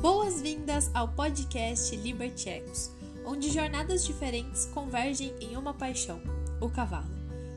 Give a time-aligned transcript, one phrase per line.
[0.00, 2.92] Boas-vindas ao podcast Libertecos,
[3.26, 6.22] onde jornadas diferentes convergem em uma paixão,
[6.60, 7.10] o cavalo.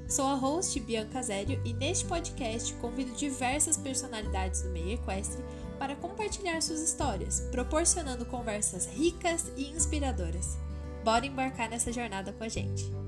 [0.10, 5.44] Sou a host Bianca Zério e neste podcast convido diversas personalidades do meio equestre
[5.78, 10.58] para compartilhar suas histórias, proporcionando conversas ricas e inspiradoras.
[11.04, 13.01] Bora embarcar nessa jornada com a gente!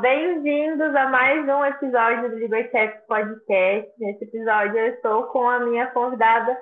[0.00, 3.92] Bem-vindos a mais um episódio do Libertex Podcast.
[3.98, 6.56] Nesse episódio eu estou com a minha convidada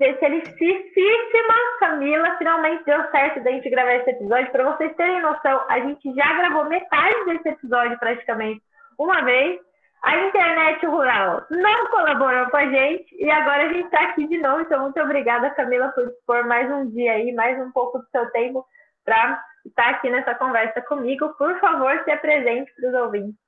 [0.00, 2.36] especialíssima, Camila.
[2.38, 4.50] Finalmente deu certo da gente gravar esse episódio.
[4.50, 8.62] Para vocês terem noção, a gente já gravou metade desse episódio praticamente
[8.98, 9.60] uma vez.
[10.02, 14.38] A internet rural não colaborou com a gente e agora a gente está aqui de
[14.38, 14.60] novo.
[14.60, 18.30] Então, muito obrigada, Camila, por dispor mais um dia aí, mais um pouco do seu
[18.30, 18.64] tempo
[19.04, 21.34] para estar aqui nessa conversa comigo.
[21.34, 23.40] Por favor, se apresente para os ouvintes.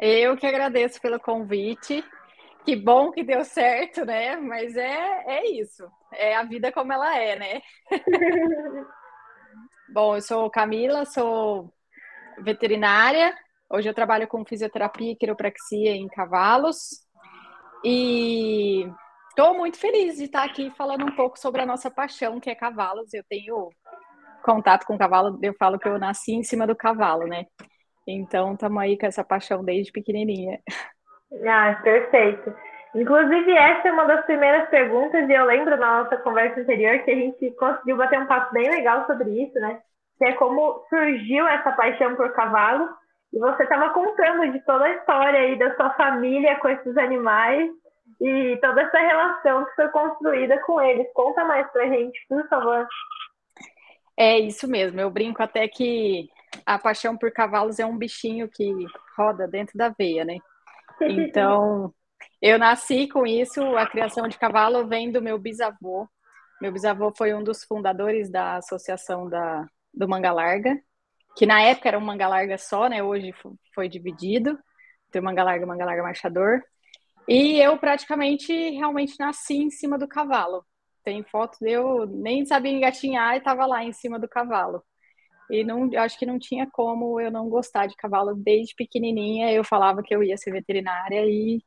[0.00, 2.04] Eu que agradeço pelo convite.
[2.64, 4.36] Que bom que deu certo, né?
[4.36, 5.86] Mas é, é isso.
[6.12, 7.60] É a vida como ela é, né?
[9.92, 11.72] bom, eu sou Camila, sou
[12.38, 13.34] veterinária.
[13.68, 17.06] Hoje eu trabalho com fisioterapia e quiropraxia em cavalos.
[17.84, 18.86] E
[19.30, 22.54] estou muito feliz de estar aqui falando um pouco sobre a nossa paixão, que é
[22.54, 23.14] cavalos.
[23.14, 23.70] Eu tenho
[24.42, 27.46] contato com o cavalo, eu falo que eu nasci em cima do cavalo, né?
[28.06, 30.58] Então, estamos aí com essa paixão desde pequenininha.
[31.46, 32.52] Ah, perfeito.
[32.94, 37.10] Inclusive, essa é uma das primeiras perguntas, e eu lembro na nossa conversa anterior que
[37.10, 39.80] a gente conseguiu bater um papo bem legal sobre isso, né?
[40.18, 42.88] Que é como surgiu essa paixão por cavalo.
[43.32, 47.70] E você estava contando de toda a história aí da sua família com esses animais
[48.20, 51.06] e toda essa relação que foi construída com eles.
[51.14, 52.88] Conta mais pra gente, por favor.
[54.20, 55.00] É isso mesmo.
[55.00, 56.28] Eu brinco até que
[56.66, 58.70] a paixão por cavalos é um bichinho que
[59.16, 60.36] roda dentro da veia, né?
[61.00, 61.90] Então,
[62.42, 63.62] eu nasci com isso.
[63.78, 66.06] A criação de cavalo vem do meu bisavô.
[66.60, 70.78] Meu bisavô foi um dos fundadores da associação da, do Manga Larga,
[71.34, 73.02] que na época era um Manga Larga só, né?
[73.02, 73.32] Hoje
[73.74, 74.58] foi dividido.
[75.10, 76.62] Tem Manga Larga, Manga Larga Marchador.
[77.26, 80.62] E eu praticamente realmente nasci em cima do cavalo.
[81.02, 84.82] Tem foto de eu nem sabia engatinhar e estava lá em cima do cavalo.
[85.50, 89.52] E não, acho que não tinha como eu não gostar de cavalo desde pequenininha.
[89.52, 91.60] Eu falava que eu ia ser veterinária e,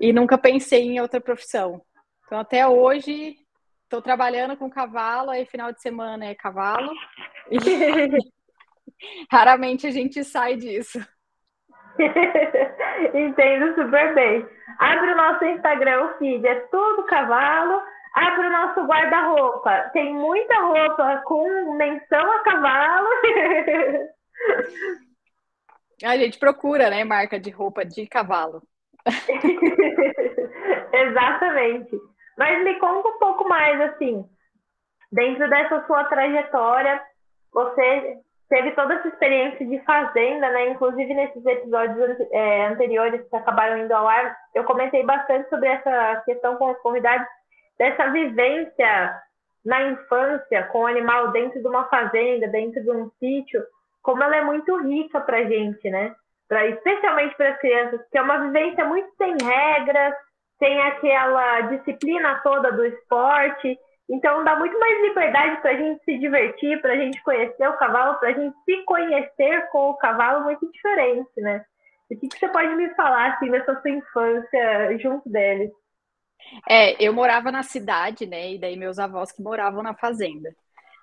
[0.00, 1.80] e nunca pensei em outra profissão.
[2.26, 3.36] Então, até hoje,
[3.84, 6.92] estou trabalhando com cavalo, aí final de semana é cavalo.
[7.50, 7.58] E
[9.30, 10.98] raramente a gente sai disso.
[13.14, 14.46] Entendo super bem.
[14.78, 17.80] Abre o nosso Instagram, o feed, é tudo cavalo.
[18.18, 19.90] Abre o nosso guarda-roupa.
[19.92, 23.08] Tem muita roupa com menção a cavalo.
[26.04, 28.62] A gente procura, né, marca de roupa de cavalo.
[30.92, 31.96] Exatamente.
[32.36, 34.24] Mas me conta um pouco mais, assim,
[35.10, 37.00] dentro dessa sua trajetória,
[37.52, 38.18] você
[38.48, 40.70] teve toda essa experiência de fazenda, né?
[40.70, 46.22] Inclusive nesses episódios é, anteriores que acabaram indo ao ar, eu comentei bastante sobre essa
[46.24, 47.26] questão com os convidados,
[47.78, 49.20] dessa vivência
[49.64, 53.62] na infância com o animal dentro de uma fazenda, dentro de um sítio,
[54.02, 56.14] como ela é muito rica para gente, né?
[56.48, 60.14] Pra, especialmente para as crianças, que é uma vivência muito sem regras,
[60.58, 63.78] sem aquela disciplina toda do esporte.
[64.08, 67.76] Então dá muito mais liberdade para a gente se divertir, para a gente conhecer o
[67.76, 71.64] cavalo, para a gente se conhecer com o cavalo muito diferente, né?
[72.10, 75.70] O que, que você pode me falar assim dessa sua infância junto deles?
[76.68, 78.52] É, eu morava na cidade, né?
[78.52, 80.54] E daí meus avós que moravam na fazenda.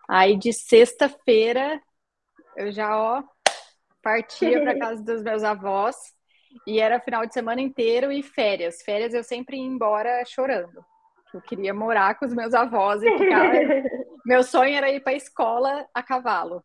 [0.07, 1.81] Aí de sexta-feira
[2.56, 3.23] eu já, ó,
[4.01, 5.96] partia para casa dos meus avós
[6.66, 8.81] e era final de semana inteiro e férias.
[8.81, 10.84] Férias eu sempre ia embora chorando.
[11.34, 13.52] Eu queria morar com os meus avós e ficar.
[14.25, 16.64] Meu sonho era ir para a escola a cavalo.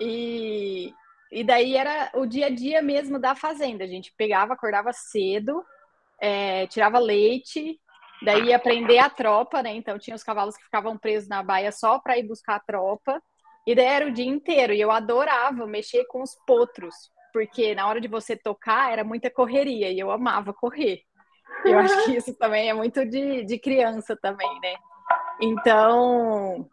[0.00, 0.92] E,
[1.30, 3.84] e daí era o dia a dia mesmo da fazenda.
[3.84, 5.62] A gente pegava, acordava cedo,
[6.22, 7.80] é, tirava leite,
[8.24, 9.74] daí ia prender a tropa, né?
[9.74, 13.20] Então tinha os cavalos que ficavam presos na baia só para ir buscar a tropa.
[13.66, 14.72] E daí era o dia inteiro.
[14.72, 16.94] E eu adorava mexer com os potros,
[17.32, 21.00] porque na hora de você tocar era muita correria e eu amava correr.
[21.64, 24.74] Eu acho que isso também é muito de, de criança também, né?
[25.40, 26.68] Então,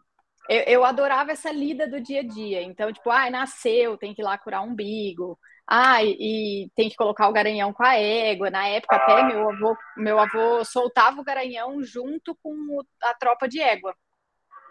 [0.48, 2.62] eu, eu, adorava essa lida do dia a dia.
[2.62, 5.38] Então, tipo, ah, nasceu, tem que ir lá curar um umbigo.
[5.72, 8.50] Ah, e, e, tem que colocar o garanhão com a égua.
[8.50, 13.60] Na época, até meu avô, meu avô soltava o garanhão junto com a tropa de
[13.60, 13.94] égua.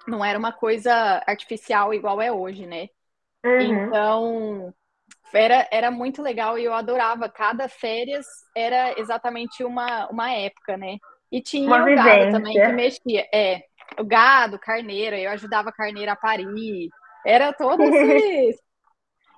[0.06, 2.90] não era uma coisa artificial igual é hoje, né?
[3.46, 3.62] Uhum.
[3.62, 4.74] Então,
[5.34, 7.30] era, era muito legal e eu adorava.
[7.30, 10.98] Cada férias era exatamente uma, uma época, né?
[11.32, 12.20] E tinha uma o vivência.
[12.20, 13.26] gado também que mexia.
[13.34, 13.64] É,
[13.98, 16.90] o gado, carneiro, eu ajudava a carneira a parir.
[17.26, 18.60] Era todo esse,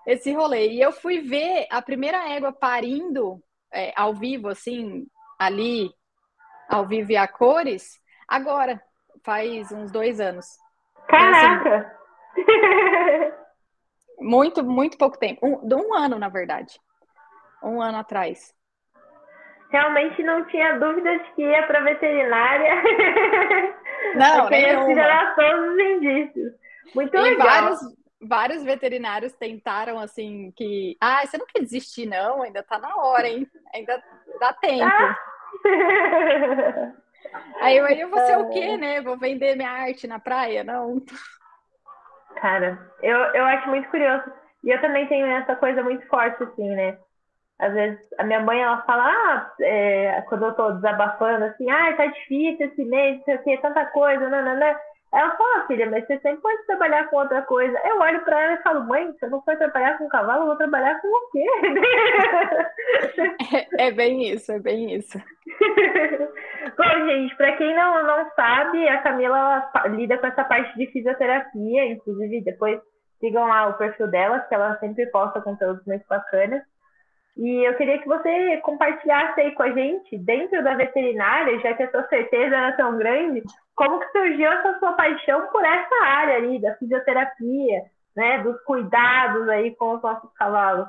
[0.05, 0.69] esse rolê.
[0.69, 5.05] E eu fui ver a primeira égua parindo é, ao vivo, assim,
[5.39, 5.89] ali,
[6.69, 8.81] ao vivo e a cores, agora,
[9.23, 10.45] faz uns dois anos.
[11.07, 11.91] Caraca!
[12.37, 13.31] Então, assim,
[14.19, 15.45] muito, muito pouco tempo.
[15.45, 16.79] Um, um ano, na verdade.
[17.63, 18.53] Um ano atrás.
[19.71, 22.83] Realmente não tinha dúvida de que ia para veterinária.
[24.15, 24.93] Não, nenhuma.
[24.93, 26.53] gerar todos os indícios.
[26.93, 27.47] Muito e legal.
[27.47, 27.79] Vários,
[28.21, 30.95] vários veterinários tentaram, assim, que...
[31.01, 32.41] Ah, você não quer desistir, não?
[32.41, 33.47] Ainda tá na hora, hein?
[33.73, 34.01] Ainda
[34.39, 34.83] dá tempo.
[34.85, 35.17] Ah.
[37.61, 39.01] Aí eu, eu vou ser o quê, né?
[39.01, 40.63] Vou vender minha arte na praia?
[40.63, 41.01] Não.
[42.35, 44.23] Cara, eu, eu acho muito curioso.
[44.63, 46.97] E eu também tenho essa coisa muito forte, assim, né?
[47.59, 51.95] Às vezes, a minha mãe, ela fala, ah, é, quando eu tô desabafando, assim, ah,
[51.95, 54.75] tá difícil esse mês, não sei o quê, tanta coisa, nananã.
[55.13, 57.77] Ela fala, filha, mas você sempre pode trabalhar com outra coisa.
[57.83, 60.47] Eu olho para ela e falo, mãe, se eu não for trabalhar com cavalo, eu
[60.47, 61.45] vou trabalhar com o quê?
[63.77, 65.17] É, é bem isso, é bem isso.
[66.77, 71.85] Bom, gente, para quem não, não sabe, a Camila lida com essa parte de fisioterapia,
[71.85, 72.79] inclusive depois
[73.19, 76.63] sigam lá o perfil dela, que ela sempre posta conteúdos muito bacanas.
[77.37, 81.83] E eu queria que você compartilhasse aí com a gente, dentro da veterinária, já que
[81.83, 83.41] a sua certeza era tão grande,
[83.75, 87.83] como que surgiu essa sua paixão por essa área ali, da fisioterapia,
[88.15, 90.87] né, dos cuidados aí com os nossos cavalos?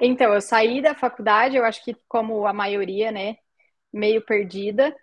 [0.00, 3.36] Então, eu saí da faculdade, eu acho que como a maioria, né,
[3.92, 4.94] meio perdida.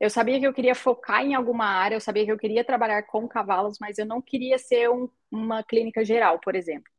[0.00, 3.02] Eu sabia que eu queria focar em alguma área, eu sabia que eu queria trabalhar
[3.04, 6.90] com cavalos, mas eu não queria ser um, uma clínica geral, por exemplo.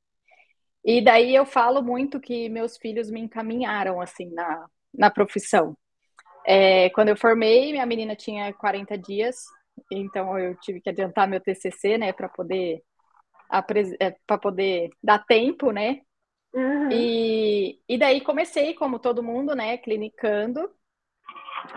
[0.84, 5.78] E daí eu falo muito que meus filhos me encaminharam assim na, na profissão.
[6.46, 9.46] É, quando eu formei, minha menina tinha 40 dias,
[9.92, 12.82] então eu tive que adiantar meu TCC, né, para poder
[13.68, 16.00] para é, poder dar tempo, né?
[16.54, 16.90] Uhum.
[16.90, 20.70] E, e daí comecei, como todo mundo, né, clinicando.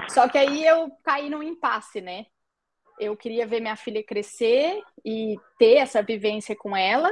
[0.08, 2.26] Só que aí eu caí num impasse, né?
[2.98, 7.10] Eu queria ver minha filha crescer e ter essa vivência com ela,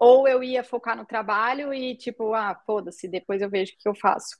[0.00, 3.86] ou eu ia focar no trabalho e tipo, ah, foda-se, depois eu vejo o que
[3.86, 4.38] eu faço.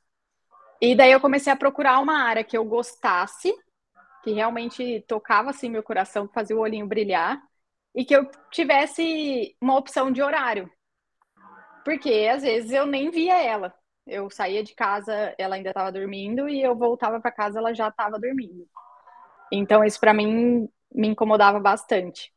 [0.81, 3.55] E daí eu comecei a procurar uma área que eu gostasse,
[4.25, 7.39] que realmente tocava assim meu coração, que fazia o olhinho brilhar,
[7.95, 10.71] e que eu tivesse uma opção de horário.
[11.85, 13.75] Porque às vezes eu nem via ela.
[14.06, 17.89] Eu saía de casa, ela ainda estava dormindo, e eu voltava para casa, ela já
[17.89, 18.67] estava dormindo.
[19.53, 22.33] Então isso para mim me incomodava bastante.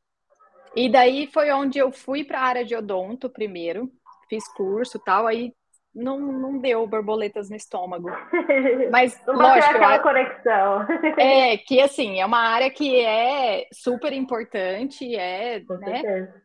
[0.75, 3.91] E daí foi onde eu fui para a área de odonto primeiro,
[4.27, 5.53] fiz curso tal, aí
[5.93, 8.09] não, não deu borboletas no estômago.
[8.91, 9.75] Mas, não lógico.
[9.75, 10.87] aquela conexão.
[11.17, 16.01] É, que assim, é uma área que é super importante, é, Com né?
[16.01, 16.43] Certeza.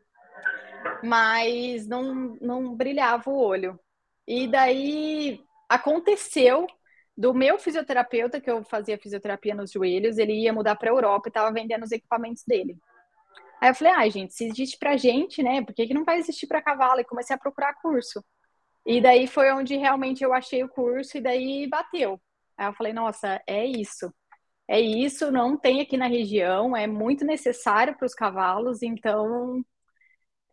[1.02, 3.78] Mas não, não brilhava o olho.
[4.26, 6.66] E daí aconteceu
[7.16, 11.28] do meu fisioterapeuta, que eu fazia fisioterapia nos joelhos, ele ia mudar para a Europa
[11.28, 12.76] e estava vendendo os equipamentos dele.
[13.60, 15.62] Aí eu falei, ah, gente, se existe para gente, né?
[15.64, 17.00] Por que, que não vai existir para cavalo?
[17.00, 18.24] E comecei a procurar curso.
[18.86, 22.20] E daí foi onde realmente eu achei o curso e daí bateu.
[22.56, 24.12] Aí eu falei, nossa, é isso.
[24.68, 29.64] É isso, não tem aqui na região, é muito necessário para os cavalos, então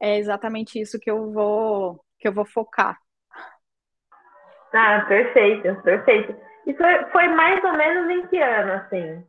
[0.01, 2.97] é exatamente isso que eu vou que eu vou focar.
[4.73, 6.35] Ah, perfeito, perfeito.
[6.65, 6.79] Isso
[7.11, 9.23] foi mais ou menos em que ano, assim?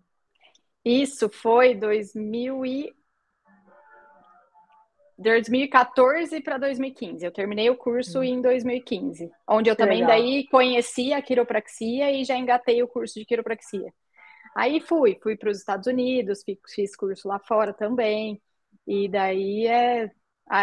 [0.84, 2.95] Isso foi 2000 e
[5.18, 7.24] 2014 para 2015.
[7.24, 8.24] Eu terminei o curso hum.
[8.24, 10.16] em 2015, onde eu também Legal.
[10.16, 13.92] daí conheci a quiropraxia e já engatei o curso de quiropraxia.
[14.54, 16.42] Aí fui, fui para os Estados Unidos,
[16.74, 18.40] fiz curso lá fora também.
[18.86, 20.10] E daí é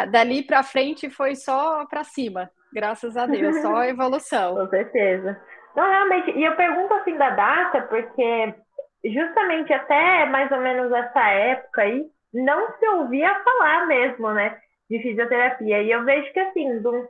[0.09, 4.55] dali para frente foi só para cima, graças a Deus, só evolução.
[4.55, 5.39] Com certeza.
[5.75, 8.55] Não, realmente, e eu pergunto assim da data, porque
[9.03, 14.57] justamente até mais ou menos essa época aí, não se ouvia falar mesmo, né,
[14.89, 15.81] de fisioterapia.
[15.83, 17.07] E eu vejo que, assim, de uns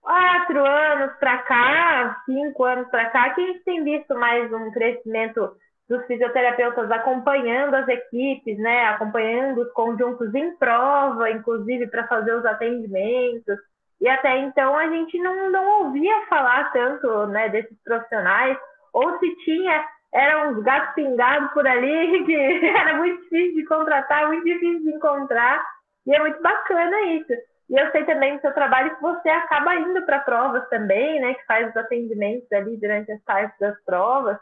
[0.00, 4.70] quatro anos para cá, cinco anos para cá, que a gente tem visto mais um
[4.72, 5.52] crescimento
[5.88, 12.44] dos fisioterapeutas acompanhando as equipes, né, acompanhando os conjuntos em prova, inclusive para fazer os
[12.44, 13.58] atendimentos.
[14.00, 18.56] E até então a gente não, não ouvia falar tanto né, desses profissionais,
[18.92, 24.26] ou se tinha eram uns gatos pingados por ali, que era muito difícil de contratar,
[24.28, 25.64] muito difícil de encontrar.
[26.06, 27.32] E é muito bacana isso.
[27.70, 31.34] E eu sei também no seu trabalho que você acaba indo para provas também, né?
[31.34, 34.36] Que faz os atendimentos ali durante as partes das provas.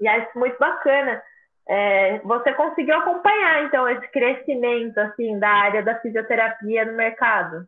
[0.00, 1.20] E acho muito bacana.
[1.68, 7.66] É, você conseguiu acompanhar, então, esse crescimento, assim, da área da fisioterapia no mercado?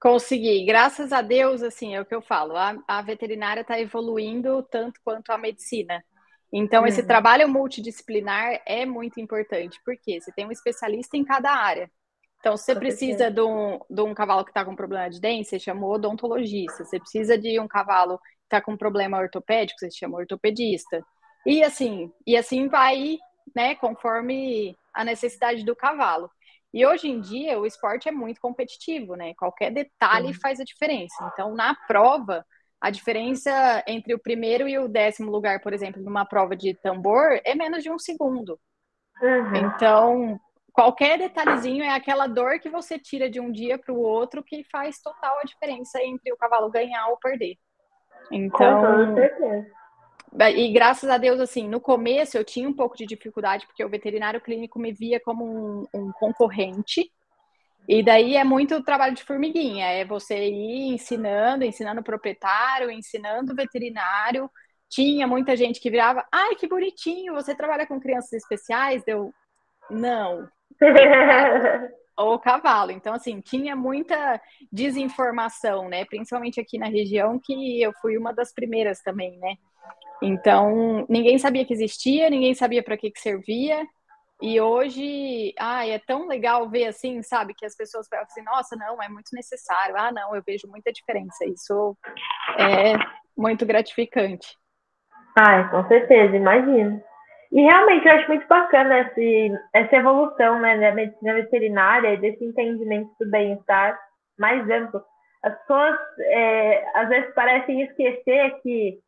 [0.00, 4.62] Consegui, graças a Deus, assim, é o que eu falo, a, a veterinária está evoluindo
[4.62, 6.02] tanto quanto a medicina.
[6.56, 6.86] Então, uhum.
[6.86, 11.90] esse trabalho multidisciplinar é muito importante, porque você tem um especialista em cada área.
[12.38, 15.48] Então, se você precisa de um, de um cavalo que está com problema de dente,
[15.48, 16.84] você chama odontologista.
[16.84, 21.04] Você precisa de um cavalo que está com problema ortopédico, você chama ortopedista.
[21.44, 23.16] E assim, e assim vai,
[23.56, 26.30] né, conforme a necessidade do cavalo.
[26.72, 29.34] E hoje em dia o esporte é muito competitivo, né?
[29.34, 31.28] Qualquer detalhe faz a diferença.
[31.32, 32.46] Então, na prova,
[32.84, 37.40] a diferença entre o primeiro e o décimo lugar, por exemplo, numa prova de tambor,
[37.42, 38.60] é menos de um segundo.
[39.22, 39.56] Uhum.
[39.56, 44.44] Então, qualquer detalhezinho é aquela dor que você tira de um dia para o outro
[44.44, 47.56] que faz total a diferença entre o cavalo ganhar ou perder.
[48.30, 49.66] Então, Com certeza.
[50.54, 53.88] E graças a Deus, assim, no começo eu tinha um pouco de dificuldade, porque o
[53.88, 57.10] veterinário clínico me via como um, um concorrente.
[57.88, 63.52] E daí é muito trabalho de formiguinha, é você ir ensinando, ensinando o proprietário, ensinando
[63.52, 64.50] o veterinário.
[64.88, 69.04] Tinha muita gente que virava, ai, que bonitinho, você trabalha com crianças especiais?
[69.04, 69.32] Deu,
[69.90, 70.48] não,
[72.16, 72.90] ou cavalo.
[72.90, 74.40] Então, assim, tinha muita
[74.72, 76.04] desinformação, né?
[76.04, 79.56] Principalmente aqui na região, que eu fui uma das primeiras também, né?
[80.22, 83.84] Então, ninguém sabia que existia, ninguém sabia para que, que servia.
[84.46, 88.76] E hoje, ai, é tão legal ver assim, sabe, que as pessoas falam assim, nossa,
[88.76, 89.96] não, é muito necessário.
[89.96, 91.46] Ah, não, eu vejo muita diferença.
[91.46, 91.96] Isso
[92.58, 92.92] é
[93.34, 94.54] muito gratificante.
[95.34, 97.02] Ai, com certeza, imagino.
[97.52, 102.44] E realmente eu acho muito bacana esse, essa evolução né, da medicina veterinária e desse
[102.44, 103.98] entendimento do bem-estar
[104.38, 105.02] mais amplo.
[105.42, 108.98] As pessoas é, às vezes parecem esquecer que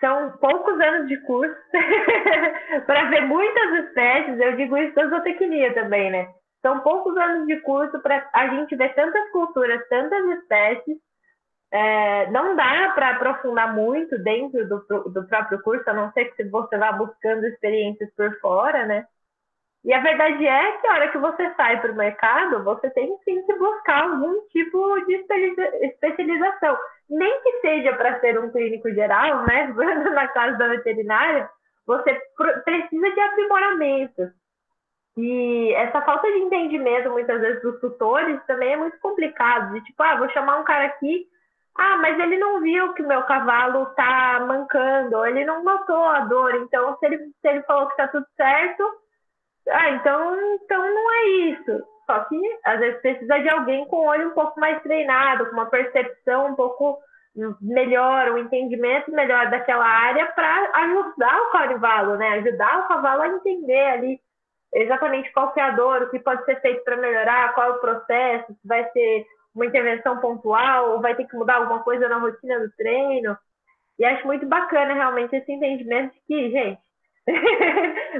[0.00, 1.56] são poucos anos de curso
[2.86, 4.38] para ver muitas espécies.
[4.38, 6.28] Eu digo isso da zootecnia também, né?
[6.62, 10.98] São poucos anos de curso para a gente ver tantas culturas, tantas espécies
[11.72, 14.78] é, não dá para aprofundar muito dentro do,
[15.10, 19.06] do próprio curso, a não ser que você vá buscando experiências por fora, né?
[19.84, 23.16] E a verdade é que a hora que você sai para o mercado, você tem
[23.24, 25.24] sim que buscar algum tipo de
[25.82, 26.76] especialização.
[27.08, 29.68] Nem que seja para ser um clínico geral, né?
[30.12, 31.48] Na casa da veterinária,
[31.86, 32.20] você
[32.64, 34.30] precisa de aprimoramento.
[35.16, 39.72] E essa falta de entendimento, muitas vezes, dos tutores também é muito complicado.
[39.72, 41.26] De tipo, ah, vou chamar um cara aqui
[41.78, 46.20] ah, mas ele não viu que o meu cavalo está mancando, ele não notou a
[46.20, 48.82] dor, então se ele, se ele falou que está tudo certo,
[49.68, 51.84] ah, então, então não é isso.
[52.06, 55.52] Só que às vezes precisa de alguém com o olho um pouco mais treinado, com
[55.52, 56.98] uma percepção um pouco
[57.60, 62.28] melhor, um entendimento melhor daquela área para ajudar o cavalo, né?
[62.38, 64.20] Ajudar o cavalo a entender ali
[64.72, 67.80] exatamente qual é a dor, o que pode ser feito para melhorar, qual é o
[67.80, 72.18] processo, se vai ser uma intervenção pontual, ou vai ter que mudar alguma coisa na
[72.18, 73.36] rotina do treino.
[73.98, 76.80] E acho muito bacana realmente esse entendimento de que, gente,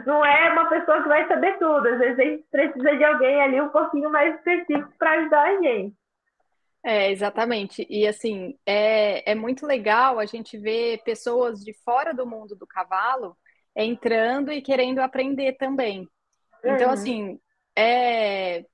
[0.06, 1.86] não é uma pessoa que vai saber tudo.
[1.86, 5.62] Às vezes a gente precisa de alguém ali um pouquinho mais específico para ajudar a
[5.62, 5.94] gente.
[6.84, 7.86] É, exatamente.
[7.90, 12.66] E assim, é, é muito legal a gente ver pessoas de fora do mundo do
[12.66, 13.36] cavalo
[13.74, 16.08] entrando e querendo aprender também.
[16.64, 16.92] Então, uhum.
[16.92, 17.40] assim,
[17.76, 18.64] é,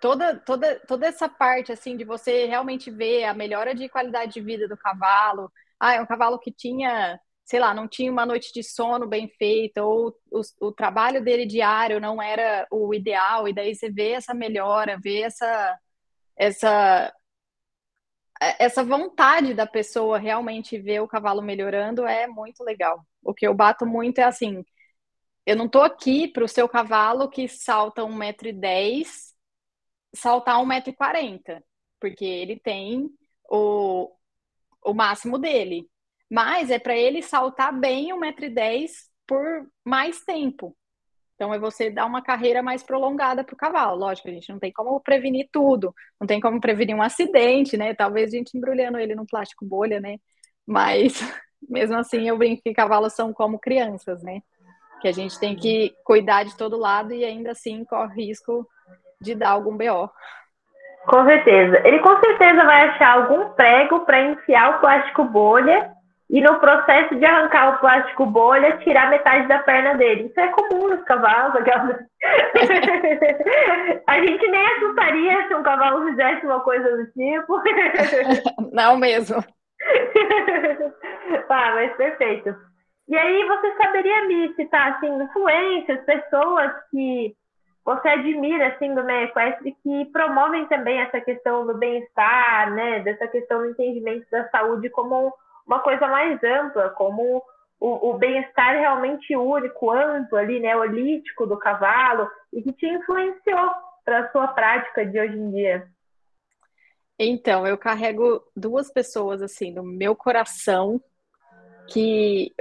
[0.00, 4.40] toda, toda, toda essa parte, assim, de você realmente ver a melhora de qualidade de
[4.40, 5.50] vida do cavalo.
[5.78, 7.18] Ah, é um cavalo que tinha,
[7.50, 11.44] sei lá, não tinha uma noite de sono bem feita, ou o, o trabalho dele
[11.44, 15.76] diário não era o ideal, e daí você vê essa melhora, vê essa,
[16.36, 17.12] essa,
[18.40, 23.04] essa vontade da pessoa realmente ver o cavalo melhorando é muito legal.
[23.20, 24.64] O que eu bato muito é assim,
[25.44, 29.34] eu não tô aqui para o seu cavalo que salta 1,10m
[30.14, 31.64] saltar 1,40m,
[31.98, 33.10] porque ele tem
[33.50, 34.08] o,
[34.84, 35.88] o máximo dele.
[36.30, 38.88] Mas é para ele saltar bem 1,10m
[39.26, 40.76] por mais tempo.
[41.34, 43.98] Então é você dar uma carreira mais prolongada para o cavalo.
[43.98, 47.94] Lógico, a gente não tem como prevenir tudo, não tem como prevenir um acidente, né?
[47.94, 50.18] Talvez a gente embrulhando ele num plástico bolha, né?
[50.66, 51.14] Mas
[51.68, 54.42] mesmo assim eu brinco que cavalos são como crianças, né?
[55.00, 58.68] Que a gente tem que cuidar de todo lado e ainda assim corre risco
[59.18, 60.10] de dar algum BO.
[61.06, 61.80] Com certeza.
[61.86, 65.90] Ele com certeza vai achar algum prego para enfiar o plástico bolha
[66.30, 70.26] e no processo de arrancar o plástico bolha, tirar metade da perna dele.
[70.26, 71.54] Isso é comum nos cavalos.
[74.06, 77.60] a gente nem assustaria se um cavalo fizesse uma coisa do tipo.
[78.72, 79.38] Não mesmo.
[81.48, 82.54] ah, mas perfeito.
[83.08, 87.34] E aí você saberia me citar assim, influências, pessoas que
[87.84, 93.26] você admira assim do meio equestre que promovem também essa questão do bem-estar, né, dessa
[93.26, 95.34] questão do entendimento da saúde como
[95.70, 97.40] uma coisa mais ampla, como
[97.78, 100.72] o, o bem-estar realmente único, amplo ali, né,
[101.46, 103.70] do cavalo e que te influenciou
[104.04, 105.88] para a sua prática de hoje em dia.
[107.16, 111.00] Então, eu carrego duas pessoas assim no meu coração
[111.86, 112.52] que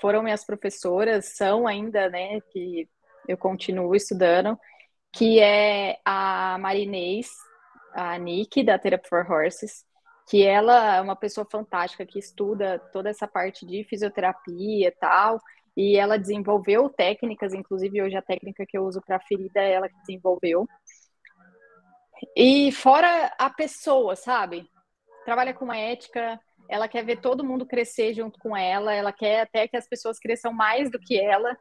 [0.00, 2.88] foram minhas professoras, são ainda, né, que
[3.28, 4.58] eu continuo estudando,
[5.12, 7.28] que é a Marinês,
[7.92, 9.84] a Nick, da Therapy for Horses,
[10.28, 15.40] que ela é uma pessoa fantástica que estuda toda essa parte de fisioterapia e tal,
[15.76, 19.88] e ela desenvolveu técnicas, inclusive hoje a técnica que eu uso para ferida é ela
[19.88, 20.66] que desenvolveu.
[22.34, 24.68] E fora a pessoa, sabe?
[25.24, 29.68] Trabalha com ética, ela quer ver todo mundo crescer junto com ela, ela quer até
[29.68, 31.56] que as pessoas cresçam mais do que ela.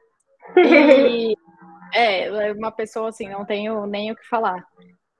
[1.15, 1.35] E
[1.93, 4.65] é, ela é uma pessoa assim, não tenho nem o que falar.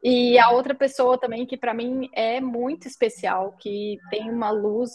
[0.08, 4.92] E a outra pessoa também que para mim é muito especial, que tem uma luz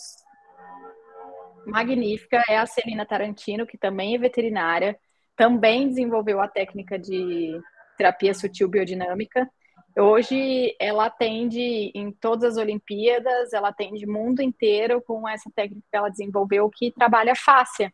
[1.67, 4.97] magnífica, é a Celina Tarantino, que também é veterinária,
[5.35, 7.61] também desenvolveu a técnica de
[7.99, 9.51] terapia sutil biodinâmica.
[9.99, 15.89] Hoje ela atende em todas as Olimpíadas, ela atende o mundo inteiro com essa técnica
[15.91, 17.93] que ela desenvolveu que trabalha fáscia,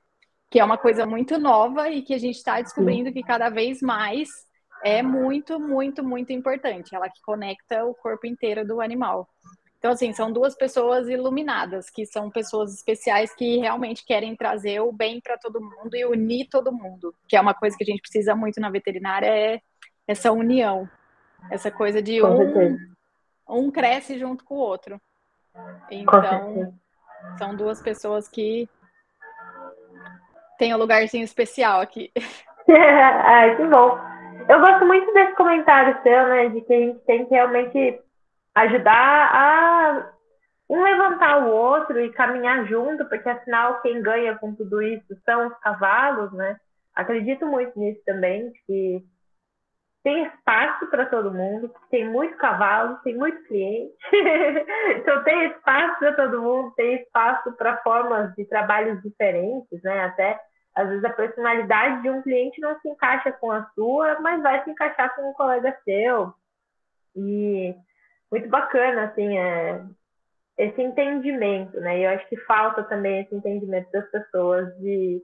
[0.51, 3.81] que é uma coisa muito nova e que a gente está descobrindo que cada vez
[3.81, 4.29] mais
[4.83, 6.95] é muito, muito, muito importante.
[6.95, 9.29] Ela que conecta o corpo inteiro do animal.
[9.79, 14.91] Então, assim, são duas pessoas iluminadas, que são pessoas especiais que realmente querem trazer o
[14.91, 18.01] bem para todo mundo e unir todo mundo, que é uma coisa que a gente
[18.01, 19.61] precisa muito na veterinária, é
[20.09, 20.89] essa união.
[21.51, 22.79] Essa coisa de um,
[23.49, 25.01] um cresce junto com o outro.
[25.91, 26.75] Então,
[27.39, 28.69] são duas pessoas que
[30.59, 32.11] têm um lugarzinho especial aqui.
[32.69, 34.16] Ai, que bom.
[34.49, 36.49] Eu gosto muito desse comentário seu, né?
[36.49, 38.01] De que a gente tem que realmente
[38.55, 40.13] ajudar a
[40.69, 45.49] um levantar o outro e caminhar junto, porque afinal quem ganha com tudo isso são
[45.49, 46.57] os cavalos, né?
[46.95, 49.05] Acredito muito nisso também, que
[50.03, 53.93] tem espaço para todo mundo, tem muito cavalo, tem muito cliente.
[54.97, 60.05] então tem espaço para todo mundo, tem espaço para formas de trabalhos diferentes, né?
[60.05, 60.41] Até
[60.77, 64.63] às vezes a personalidade de um cliente não se encaixa com a sua, mas vai
[64.63, 66.35] se encaixar com um colega seu.
[67.17, 67.75] E
[68.31, 69.83] muito bacana, assim, é,
[70.59, 71.99] esse entendimento, né?
[71.99, 75.23] E eu acho que falta também esse entendimento das pessoas de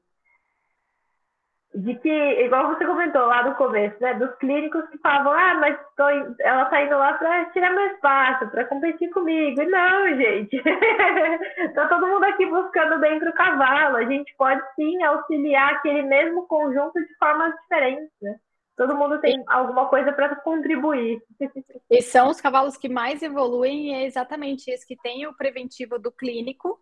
[1.74, 2.08] de que,
[2.44, 6.06] igual você comentou lá no começo, né, dos clínicos que falavam, ah, mas tô,
[6.40, 9.60] ela tá indo lá para tirar meu espaço, para competir comigo.
[9.60, 10.62] E não, gente,
[11.74, 13.96] tá todo mundo aqui buscando bem pro cavalo.
[13.96, 18.36] A gente pode sim auxiliar aquele mesmo conjunto de formas diferentes, né?
[18.76, 21.22] Todo mundo tem alguma coisa para contribuir.
[21.90, 26.10] E são os cavalos que mais evoluem, é exatamente esse que tem o preventivo do
[26.10, 26.80] clínico,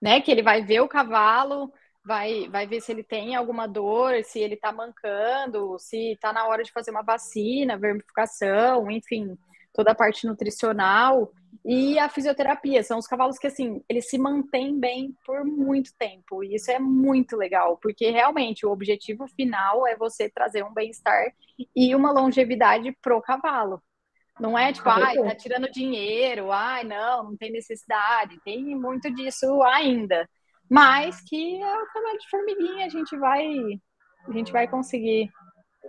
[0.00, 0.20] né?
[0.20, 1.72] Que ele vai ver o cavalo,
[2.04, 6.46] vai, vai ver se ele tem alguma dor, se ele está mancando, se está na
[6.46, 9.36] hora de fazer uma vacina, vermificação, enfim,
[9.72, 11.32] toda a parte nutricional.
[11.64, 16.44] E a fisioterapia, são os cavalos que, assim, eles se mantêm bem por muito tempo.
[16.44, 21.32] E isso é muito legal, porque realmente o objetivo final é você trazer um bem-estar
[21.74, 23.82] e uma longevidade pro cavalo.
[24.38, 28.38] Não é tipo, ai, tá tirando dinheiro, ai, não, não tem necessidade.
[28.44, 30.28] Tem muito disso ainda
[30.70, 33.46] mas que é o trabalho de formiguinha, a gente vai,
[34.28, 35.30] a gente vai conseguir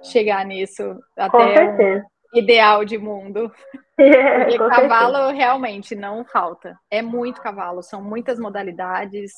[0.03, 3.51] chegar nisso até o ideal de mundo.
[3.95, 5.37] Porque cavalo certeza.
[5.37, 6.77] realmente não falta.
[6.91, 9.31] É muito cavalo, são muitas modalidades,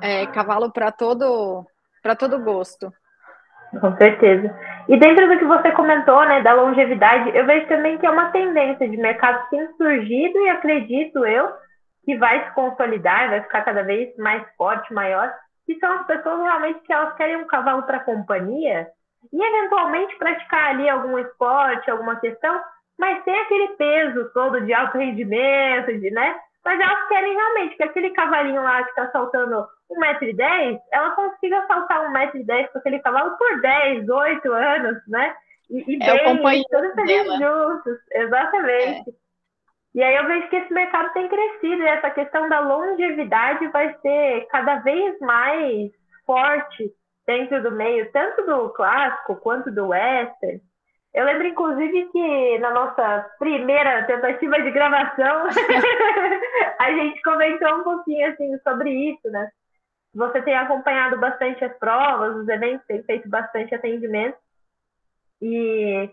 [0.00, 1.66] é, cavalo para todo
[2.02, 2.92] para todo gosto.
[3.80, 4.54] Com certeza.
[4.88, 8.30] E dentro do que você comentou, né, da longevidade, eu vejo também que é uma
[8.30, 11.48] tendência de mercado que tem surgido e acredito eu
[12.04, 15.32] que vai se consolidar, vai ficar cada vez mais forte, maior,
[15.66, 18.86] que são as pessoas realmente que elas querem um cavalo para companhia
[19.32, 22.60] e eventualmente praticar ali algum esporte, alguma questão,
[22.98, 26.36] mas sem aquele peso todo de alto rendimento, de, né?
[26.64, 32.10] Mas elas querem realmente que aquele cavalinho lá que está saltando 1,10m, ela consiga saltar
[32.10, 35.34] 1,10m com aquele cavalo por 10, 8 anos, né?
[35.70, 36.94] E, e é bem, todos
[37.38, 37.98] juntos.
[38.12, 39.10] Exatamente.
[39.10, 39.23] É.
[39.94, 43.96] E aí eu vejo que esse mercado tem crescido e essa questão da longevidade vai
[44.00, 45.92] ser cada vez mais
[46.26, 46.92] forte
[47.26, 50.60] dentro do meio, tanto do clássico quanto do western.
[51.14, 55.46] Eu lembro, inclusive, que na nossa primeira tentativa de gravação,
[56.80, 59.48] a gente comentou um pouquinho assim, sobre isso, né?
[60.12, 64.36] Você tem acompanhado bastante as provas, os eventos, tem feito bastante atendimento.
[65.40, 66.10] E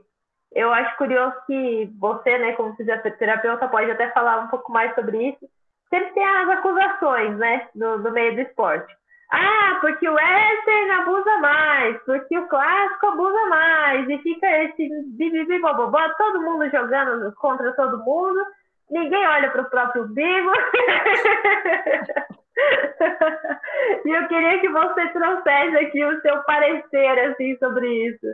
[0.53, 5.29] eu acho curioso que você, né, como fisioterapeuta, pode até falar um pouco mais sobre
[5.29, 5.47] isso.
[5.89, 8.93] Sempre tem as acusações, né, no, no meio do esporte.
[9.31, 15.57] Ah, porque o western abusa mais, porque o clássico abusa mais, e fica esse bibibi
[15.59, 18.45] bobobó, todo mundo jogando contra todo mundo,
[18.89, 20.51] ninguém olha para o próprio umbigo.
[24.05, 28.27] e eu queria que você trouxesse aqui o seu parecer assim sobre isso.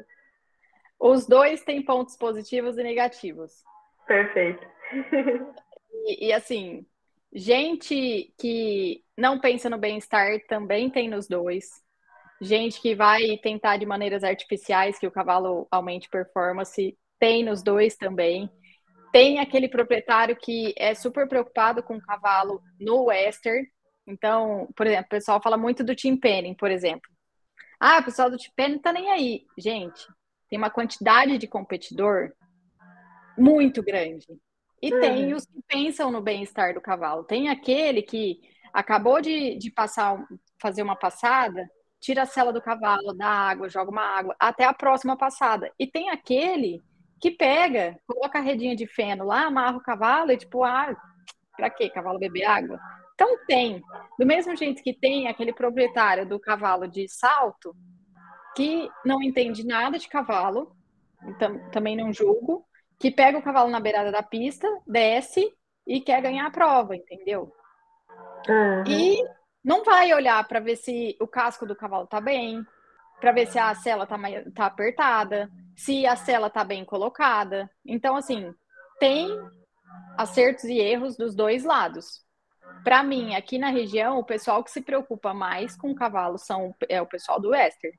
[0.99, 3.63] Os dois têm pontos positivos e negativos.
[4.07, 4.65] Perfeito.
[6.05, 6.85] e, e assim,
[7.33, 11.65] gente que não pensa no bem-estar também tem nos dois.
[12.39, 17.95] Gente que vai tentar de maneiras artificiais que o cavalo aumente performance, tem nos dois
[17.95, 18.49] também.
[19.11, 23.67] Tem aquele proprietário que é super preocupado com o cavalo no western.
[24.05, 27.09] Então, por exemplo, o pessoal fala muito do Tim Penning, por exemplo.
[27.79, 29.45] Ah, o pessoal do Tim Penning tá nem aí.
[29.57, 30.07] Gente,
[30.49, 32.31] tem uma quantidade de competidor
[33.37, 34.25] muito grande.
[34.81, 34.99] E uhum.
[34.99, 37.23] tem os que pensam no bem-estar do cavalo.
[37.23, 38.39] Tem aquele que
[38.73, 40.23] acabou de, de passar,
[40.61, 41.67] fazer uma passada,
[41.99, 45.71] tira a sela do cavalo, dá água, joga uma água, até a próxima passada.
[45.79, 46.81] E tem aquele
[47.19, 50.95] que pega, coloca a redinha de feno lá, amarra o cavalo e tipo, ah,
[51.55, 51.89] pra quê?
[51.89, 52.79] Cavalo beber água?
[53.15, 53.81] Então tem.
[54.19, 57.75] Do mesmo jeito que tem aquele proprietário do cavalo de salto,
[58.57, 60.75] que não entende nada de cavalo,
[61.23, 62.65] então, também não julgo,
[62.99, 65.47] que pega o cavalo na beirada da pista, desce
[65.85, 67.53] e quer ganhar a prova, entendeu?
[68.49, 68.83] Uhum.
[68.87, 69.23] E
[69.63, 72.65] não vai olhar para ver se o casco do cavalo tá bem,
[73.21, 74.17] para ver se a sela tá,
[74.55, 77.69] tá apertada, se a sela tá bem colocada.
[77.85, 78.51] Então, assim,
[78.99, 79.29] tem
[80.17, 82.25] acertos e erros dos dois lados.
[82.83, 86.73] Para mim, aqui na região, o pessoal que se preocupa mais com o cavalo são,
[86.89, 87.93] é o pessoal do Wester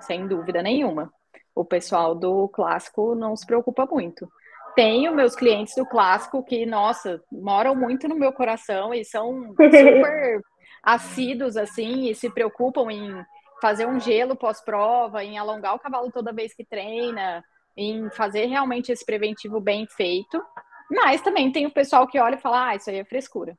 [0.00, 1.12] sem dúvida nenhuma.
[1.54, 4.28] O pessoal do clássico não se preocupa muito.
[4.74, 10.40] Tenho meus clientes do clássico que, nossa, moram muito no meu coração e são super
[10.82, 13.24] assíduos, assim, e se preocupam em
[13.60, 17.42] fazer um gelo pós-prova, em alongar o cavalo toda vez que treina,
[17.76, 20.42] em fazer realmente esse preventivo bem feito.
[20.90, 23.56] Mas também tem o pessoal que olha e fala, ah, isso aí é frescura.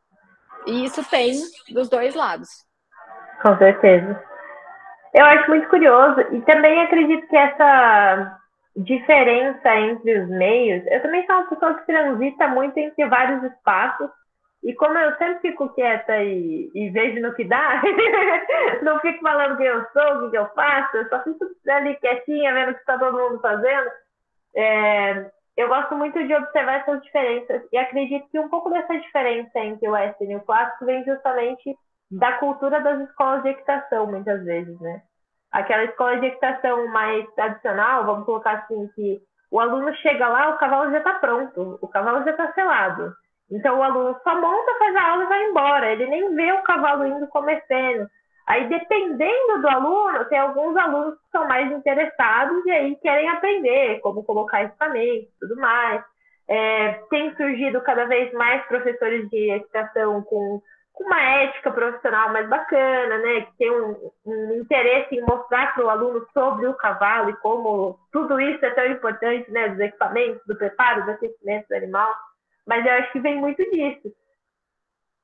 [0.67, 1.33] E isso tem
[1.69, 2.49] dos dois lados.
[3.41, 4.21] Com certeza.
[5.15, 8.37] Eu acho muito curioso e também acredito que essa
[8.75, 14.09] diferença entre os meios, eu também sou uma pessoa que transita muito entre vários espaços
[14.61, 17.81] e como eu sempre fico quieta e, e vejo no que dá,
[18.83, 22.53] não fico falando quem eu sou, o que eu faço, eu só fico ali quietinha,
[22.53, 23.89] vendo o que está todo mundo fazendo.
[24.53, 29.59] É, eu gosto muito de observar essas diferenças e acredito que um pouco dessa diferença
[29.59, 31.77] entre o western e o clássico vem justamente
[32.11, 35.01] da cultura das escolas de equitação, muitas vezes, né?
[35.51, 40.57] Aquela escola de equitação mais tradicional, vamos colocar assim, que o aluno chega lá, o
[40.57, 43.13] cavalo já está pronto, o cavalo já está selado.
[43.49, 45.91] Então o aluno só monta, faz a aula e vai embora.
[45.91, 48.09] Ele nem vê o cavalo indo começando.
[48.47, 53.99] Aí, dependendo do aluno, tem alguns alunos que são mais interessados e aí querem aprender
[54.01, 56.03] como colocar equipamento e tudo mais.
[56.47, 60.61] É, tem surgido cada vez mais professores de equitação com
[60.95, 63.41] com uma ética profissional mais bacana, né?
[63.41, 67.99] Que tem um, um interesse em mostrar para o aluno sobre o cavalo e como
[68.11, 69.69] tudo isso é tão importante, né?
[69.69, 72.15] Dos equipamentos, do preparo, do aquecimento do animal.
[72.65, 74.11] Mas eu acho que vem muito disso.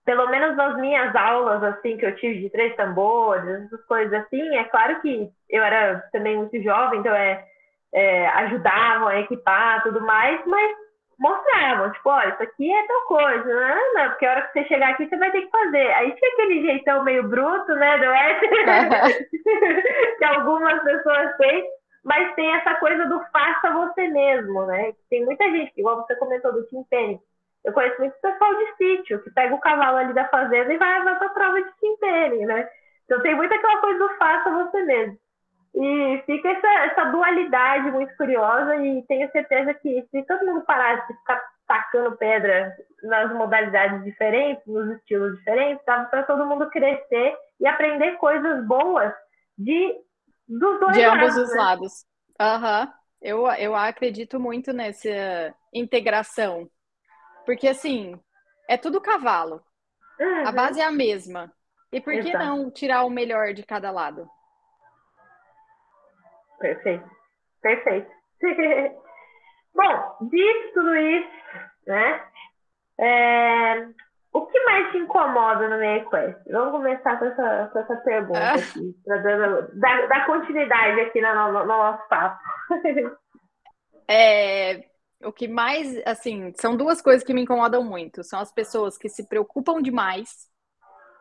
[0.04, 4.58] Pelo menos nas minhas aulas, assim, que eu tive de três tambores, essas coisas assim,
[4.58, 7.46] é claro que eu era também muito jovem, então é,
[7.94, 10.76] é ajudavam a equipar tudo mais, mas
[11.22, 13.78] mostravam, tipo, olha, isso aqui é tal coisa, né?
[13.94, 15.92] Não, porque a hora que você chegar aqui, você vai ter que fazer.
[15.94, 18.48] Aí tinha aquele jeitão meio bruto, né, do S,
[20.18, 21.64] que algumas pessoas têm,
[22.04, 24.94] mas tem essa coisa do faça você mesmo, né?
[25.12, 27.20] Tem muita gente, igual você comentou do Tim Penny.
[27.64, 31.04] Eu conheço muito pessoal de sítio, que pega o cavalo ali da fazenda e vai,
[31.04, 32.68] vai pra prova de Tim Penny, né?
[33.06, 35.20] Então tem muito aquela coisa do faça você mesmo.
[35.74, 41.08] E fica essa, essa dualidade muito curiosa e tenho certeza que se todo mundo parasse
[41.08, 47.38] de ficar tacando pedra nas modalidades diferentes, nos estilos diferentes, dava para todo mundo crescer
[47.60, 49.14] e aprender coisas boas
[49.58, 49.96] de
[50.48, 51.62] dos dois de lados, ambos os né?
[51.62, 52.06] lados.
[52.42, 52.94] Uhum.
[53.22, 56.68] Eu, eu acredito muito nessa integração
[57.46, 58.20] Porque assim,
[58.68, 59.62] é tudo cavalo.
[60.20, 60.48] Uhum.
[60.48, 61.54] A base é a mesma.
[61.92, 62.46] E por que Exato.
[62.46, 64.30] não tirar o melhor de cada lado?
[66.62, 67.10] Perfeito.
[67.62, 68.12] Perfeito.
[69.74, 71.30] Bom, dito tudo isso,
[71.88, 72.24] né?
[73.00, 73.88] é,
[74.34, 76.52] o que mais te incomoda no meio equestre?
[76.52, 78.54] Vamos começar com essa, com essa pergunta Ah.
[78.56, 82.40] aqui, para dar, dar, dar continuidade aqui no, no- no nosso papo.
[84.14, 84.84] É,
[85.24, 88.24] o que mais, assim, são duas coisas que me incomodam muito.
[88.26, 90.50] São as pessoas que se preocupam demais,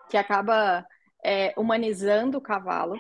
[0.09, 0.85] que acaba
[1.25, 2.97] é, humanizando o cavalo,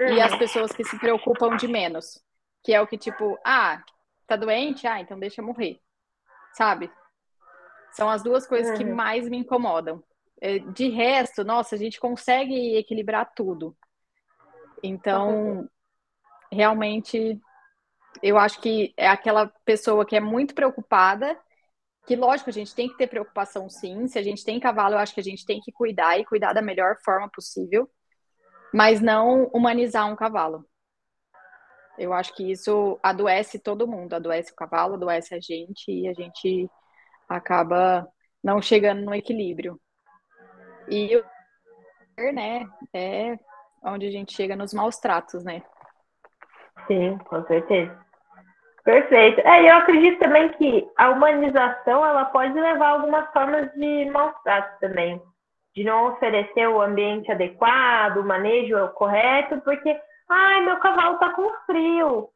[0.00, 2.22] e as pessoas que se preocupam de menos,
[2.62, 3.82] que é o que tipo, ah,
[4.26, 4.86] tá doente?
[4.86, 5.80] Ah, então deixa morrer,
[6.54, 6.90] sabe?
[7.92, 8.94] São as duas coisas que Uhum.
[8.94, 10.02] mais me incomodam.
[10.40, 13.76] É, De resto, nossa, a gente consegue equilibrar tudo.
[14.82, 15.68] Então,
[16.52, 17.40] realmente,
[18.22, 21.38] eu acho que é aquela pessoa que é muito preocupada,
[22.06, 24.06] que lógico, a gente tem que ter preocupação sim.
[24.06, 26.52] Se a gente tem cavalo, eu acho que a gente tem que cuidar e cuidar
[26.52, 27.90] da melhor forma possível,
[28.72, 30.64] mas não humanizar um cavalo.
[31.98, 36.12] Eu acho que isso adoece todo mundo, adoece o cavalo, adoece a gente e a
[36.12, 36.70] gente
[37.28, 38.06] acaba
[38.42, 39.80] não chegando no equilíbrio.
[40.88, 41.24] E o
[42.32, 43.38] né, é
[43.82, 45.62] onde a gente chega nos maus tratos, né?
[46.86, 47.98] Sim, com certeza.
[48.84, 49.40] Perfeito.
[49.40, 54.34] É, eu acredito também que a humanização ela pode levar a algumas formas de maus
[54.44, 55.20] tratos também.
[55.76, 59.94] De não oferecer o ambiente adequado, o manejo correto, porque,
[60.28, 62.30] ai, meu cavalo tá com frio.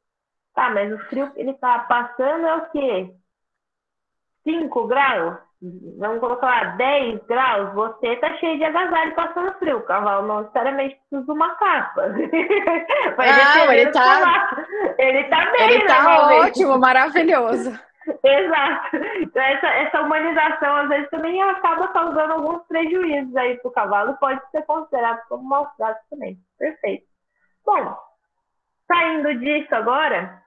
[0.54, 3.10] Tá, mas o frio que ele tá passando é o quê?
[4.44, 5.38] 5 graus?
[5.98, 7.72] Vamos colocar lá 10 graus?
[7.74, 9.78] Você tá cheio de agasalho passando frio.
[9.78, 12.08] O cavalo não necessariamente precisa de uma capa.
[13.16, 13.28] Vai
[13.66, 14.66] Não, ele tá- cavalo.
[14.98, 16.46] Ele tá bem, Ele tá normalmente.
[16.50, 17.78] ótimo, maravilhoso.
[18.22, 18.96] Exato.
[19.20, 24.16] Então, essa, essa humanização, às vezes, também acaba causando alguns prejuízos aí para o cavalo,
[24.18, 26.38] pode ser considerado como maus tratos também.
[26.58, 27.06] Perfeito.
[27.64, 27.96] Bom,
[28.86, 30.42] saindo disso agora,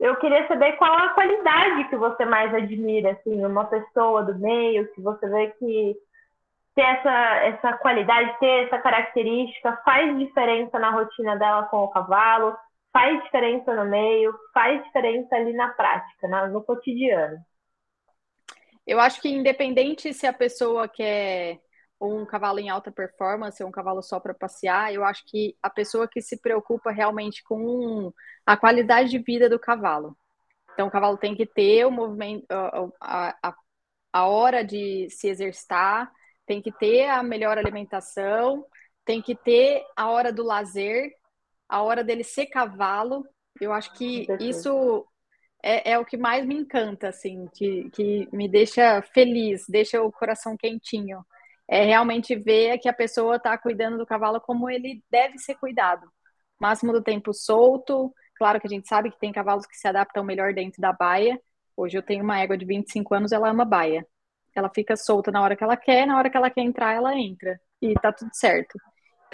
[0.00, 4.92] eu queria saber qual a qualidade que você mais admira, assim, uma pessoa do meio,
[4.94, 5.96] que você vê que
[6.74, 12.56] ter essa, essa qualidade, ter essa característica faz diferença na rotina dela com o cavalo,
[12.94, 17.44] faz diferença no meio, faz diferença ali na prática, no cotidiano.
[18.86, 21.58] Eu acho que independente se a pessoa quer
[22.00, 25.68] um cavalo em alta performance ou um cavalo só para passear, eu acho que a
[25.68, 28.12] pessoa que se preocupa realmente com
[28.46, 30.16] a qualidade de vida do cavalo.
[30.72, 32.46] Então, o cavalo tem que ter o movimento,
[33.00, 33.54] a, a,
[34.12, 36.12] a hora de se exercitar,
[36.46, 38.64] tem que ter a melhor alimentação,
[39.04, 41.10] tem que ter a hora do lazer,
[41.68, 43.24] a hora dele ser cavalo.
[43.60, 45.06] Eu acho que isso
[45.62, 50.12] é, é o que mais me encanta, assim, que, que me deixa feliz, deixa o
[50.12, 51.24] coração quentinho.
[51.66, 56.06] É realmente ver que a pessoa está cuidando do cavalo como ele deve ser cuidado.
[56.60, 58.12] Máximo do tempo solto.
[58.36, 61.40] Claro que a gente sabe que tem cavalos que se adaptam melhor dentro da baia.
[61.76, 64.06] Hoje eu tenho uma égua de 25 anos, ela ama baia.
[64.54, 67.16] Ela fica solta na hora que ela quer, na hora que ela quer entrar, ela
[67.16, 67.58] entra.
[67.80, 68.78] E tá tudo certo.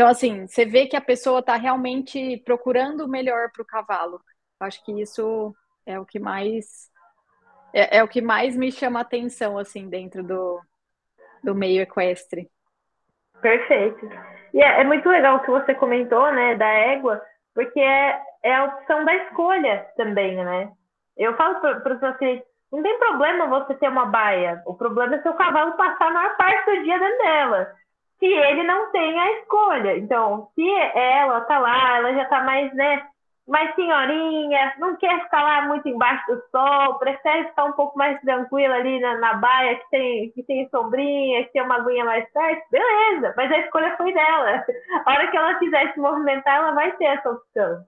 [0.00, 4.18] Então, assim, você vê que a pessoa está realmente procurando o melhor para o cavalo.
[4.58, 6.90] Eu acho que isso é o que mais
[7.74, 10.58] é, é o que mais me chama atenção assim dentro do,
[11.44, 12.50] do meio equestre.
[13.42, 14.08] Perfeito.
[14.54, 17.20] E é, é muito legal o que você comentou, né, da égua,
[17.54, 20.72] porque é, é a opção da escolha também, né?
[21.14, 25.16] Eu falo para os meus clientes, não tem problema você ter uma baia, o problema
[25.16, 27.80] é seu cavalo passar a maior parte do dia dentro dela.
[28.20, 29.98] Se ele não tem a escolha.
[29.98, 33.02] Então, se ela tá lá, ela já tá mais, né,
[33.50, 38.20] mais senhorinha, não quer ficar lá muito embaixo do sol, prefere ficar um pouco mais
[38.20, 42.30] tranquila ali na, na baia, que tem, que tem sombrinha, que tem uma aguinha mais
[42.30, 44.64] perto, beleza, mas a escolha foi dela.
[45.04, 47.84] A hora que ela quiser se movimentar, ela vai ter essa opção.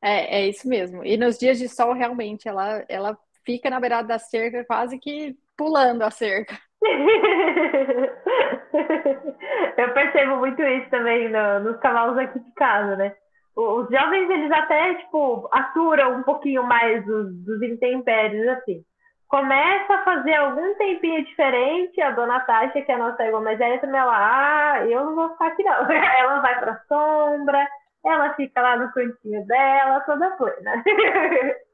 [0.00, 1.04] É, é isso mesmo.
[1.04, 5.36] E nos dias de sol, realmente, ela, ela fica na beirada da cerca, quase que
[5.56, 6.56] pulando a cerca.
[9.76, 13.14] Eu percebo muito isso também no, nos cavalos aqui de casa, né?
[13.56, 18.84] Os jovens, eles até, tipo, aturam um pouquinho mais dos, dos intempéries, assim.
[19.28, 23.58] Começa a fazer algum tempinho diferente, a dona Tasha, que é a nossa égua mais
[23.58, 25.72] velha, também ela, ah, eu não vou ficar aqui não.
[25.90, 27.66] Ela vai pra sombra,
[28.04, 30.84] ela fica lá no cantinho dela, toda plena.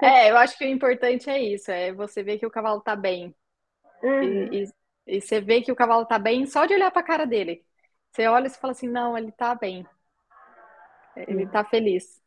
[0.00, 2.94] É, eu acho que o importante é isso, é você ver que o cavalo tá
[2.94, 3.34] bem.
[4.02, 4.22] Uhum.
[4.22, 4.68] E, e,
[5.08, 7.62] e você vê que o cavalo tá bem só de olhar pra cara dele.
[8.12, 9.86] Você olha e fala assim, não, ele tá bem.
[11.16, 12.22] Ele tá feliz.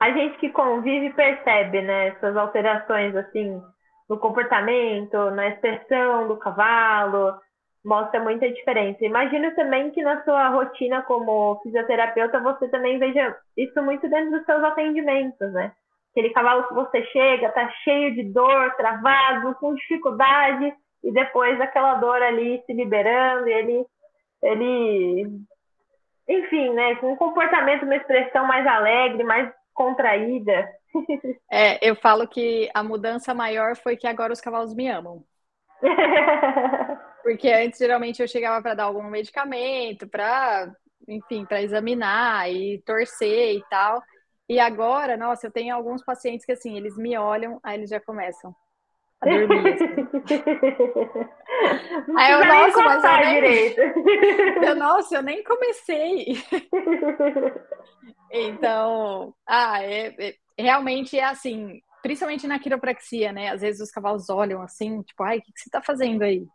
[0.00, 3.62] A gente que convive percebe, né, essas alterações, assim,
[4.08, 7.38] no comportamento, na expressão do cavalo,
[7.84, 9.04] mostra muita diferença.
[9.04, 14.44] Imagino também que na sua rotina como fisioterapeuta você também veja isso muito dentro dos
[14.46, 15.72] seus atendimentos, né?
[16.10, 21.96] Aquele cavalo que você chega, tá cheio de dor, travado, com dificuldade, e depois aquela
[21.96, 23.86] dor ali se liberando, e ele,
[24.42, 25.40] ele
[26.26, 30.68] enfim, né, com um comportamento, uma expressão mais alegre, mais contraída.
[31.50, 35.24] É, eu falo que a mudança maior foi que agora os cavalos me amam.
[37.22, 40.72] Porque antes, geralmente, eu chegava para dar algum medicamento, para,
[41.08, 44.02] enfim, para examinar e torcer e tal.
[44.48, 48.00] E agora, nossa, eu tenho alguns pacientes que, assim, eles me olham, aí eles já
[48.00, 48.54] começam
[49.24, 49.74] dormir.
[49.74, 49.84] Assim.
[52.16, 53.34] aí eu, nossa, mas eu nem...
[53.40, 53.80] Direito.
[54.64, 56.42] eu, nossa, eu nem comecei.
[58.30, 63.50] então, ah, é, é, realmente é assim, principalmente na quiropraxia, né?
[63.50, 66.46] Às vezes os cavalos olham assim, tipo, ai, o que, que você tá fazendo aí?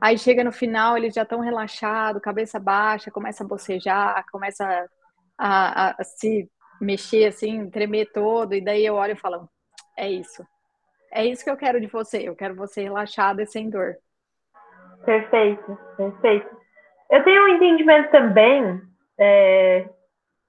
[0.00, 4.66] Aí chega no final, eles já estão relaxados, cabeça baixa, começa a bocejar, começa
[5.38, 9.48] a, a, a, se mexer assim, tremer todo, e daí eu olho e falo,
[9.96, 10.44] é isso.
[11.12, 13.96] É isso que eu quero de você, eu quero você relaxada e sem dor.
[15.04, 16.56] Perfeito, perfeito.
[17.10, 18.80] Eu tenho um entendimento também
[19.20, 19.86] é,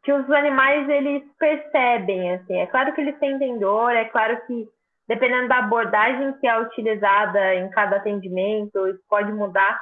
[0.03, 4.69] que os animais eles percebem, assim, é claro que eles sentem dor, é claro que
[5.05, 9.77] dependendo da abordagem que é utilizada em cada atendimento, isso pode mudar,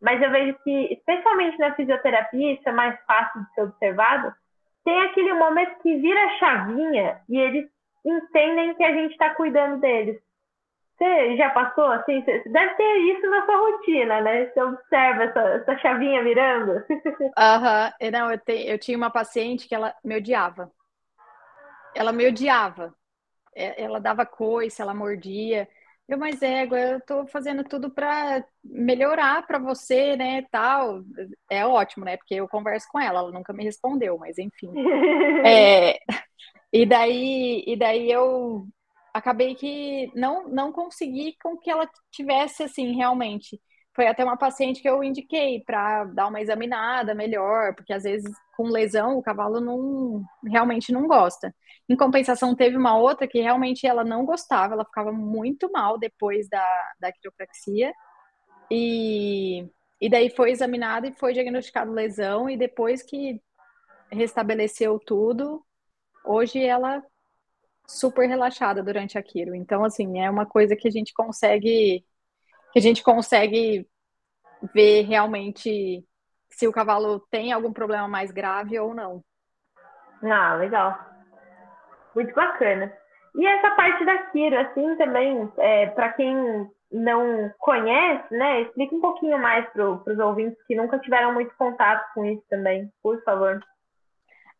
[0.00, 4.34] mas eu vejo que, especialmente na fisioterapia, isso é mais fácil de ser observado,
[4.84, 7.68] tem aquele momento que vira chavinha e eles
[8.06, 10.20] entendem que a gente está cuidando deles.
[10.96, 12.22] Você já passou assim?
[12.22, 14.46] Você deve ter isso na sua rotina, né?
[14.46, 16.82] Você observa essa, essa chavinha virando.
[17.36, 18.10] Aham, uhum.
[18.10, 20.72] não, eu, te, eu tinha uma paciente que ela me odiava.
[21.94, 22.94] Ela me odiava.
[23.54, 25.68] É, ela dava coice, ela mordia.
[26.08, 31.02] Eu, mas égua, eu tô fazendo tudo para melhorar para você, né, tal.
[31.50, 32.16] É ótimo, né?
[32.16, 34.72] Porque eu converso com ela, ela nunca me respondeu, mas enfim.
[35.44, 35.98] é,
[36.72, 38.66] e daí, e daí eu
[39.14, 43.60] acabei que não, não consegui com que ela tivesse assim realmente.
[43.94, 48.30] Foi até uma paciente que eu indiquei para dar uma examinada melhor, porque às vezes
[48.54, 51.54] com lesão o cavalo não realmente não gosta.
[51.88, 56.48] Em compensação, teve uma outra que realmente ela não gostava, ela ficava muito mal depois
[56.48, 57.92] da, da quiropraxia.
[58.70, 59.66] E,
[60.00, 63.40] e daí foi examinada e foi diagnosticado lesão, e depois que
[64.10, 65.64] restabeleceu tudo,
[66.26, 67.02] hoje ela
[67.86, 69.54] super relaxada durante aquilo.
[69.54, 72.04] Então, assim, é uma coisa que a gente consegue
[72.72, 73.88] que a gente consegue
[74.74, 76.04] ver realmente
[76.50, 79.22] se o cavalo tem algum problema mais grave ou não.
[80.22, 80.98] Ah, legal.
[82.14, 82.92] Muito bacana.
[83.34, 89.00] E essa parte da Kiro, assim, também, é, para quem não conhece, né, explica um
[89.00, 93.60] pouquinho mais para os ouvintes que nunca tiveram muito contato com isso também, por favor.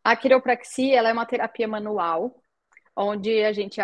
[0.07, 2.41] A quiropraxia, ela é uma terapia manual,
[2.95, 3.81] onde a gente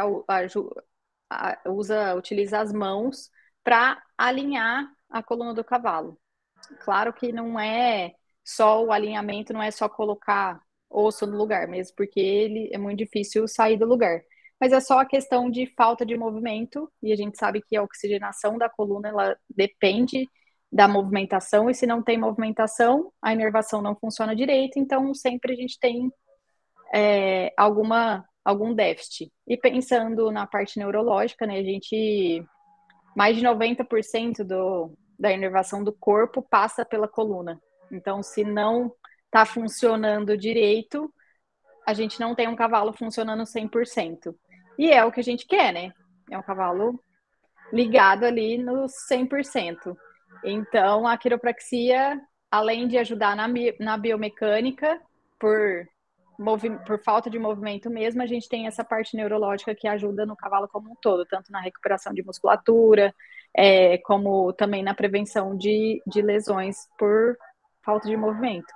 [1.66, 3.28] usa, utiliza as mãos
[3.64, 6.16] para alinhar a coluna do cavalo.
[6.85, 11.96] Claro que não é só o alinhamento, não é só colocar osso no lugar, mesmo
[11.96, 14.22] porque ele é muito difícil sair do lugar.
[14.61, 17.82] Mas é só a questão de falta de movimento, e a gente sabe que a
[17.82, 20.30] oxigenação da coluna ela depende
[20.72, 25.56] da movimentação, e se não tem movimentação, a inervação não funciona direito, então sempre a
[25.56, 26.11] gente tem
[26.94, 29.32] é, alguma algum déficit.
[29.46, 32.44] E pensando na parte neurológica, né, a gente
[33.14, 37.61] mais de 90% do, da inervação do corpo passa pela coluna.
[37.90, 38.92] Então, se não
[39.26, 41.12] está funcionando direito,
[41.87, 44.35] a gente não tem um cavalo funcionando 100%.
[44.78, 45.92] E é o que a gente quer, né?
[46.30, 46.98] É um cavalo
[47.72, 49.96] ligado ali no 100%.
[50.44, 53.46] Então, a quiropraxia, além de ajudar na,
[53.78, 55.00] na biomecânica,
[55.38, 55.87] por
[56.87, 60.66] por falta de movimento mesmo, a gente tem essa parte neurológica que ajuda no cavalo
[60.66, 63.14] como um todo, tanto na recuperação de musculatura,
[63.57, 67.37] é, como também na prevenção de, de lesões por
[67.85, 68.72] falta de movimento.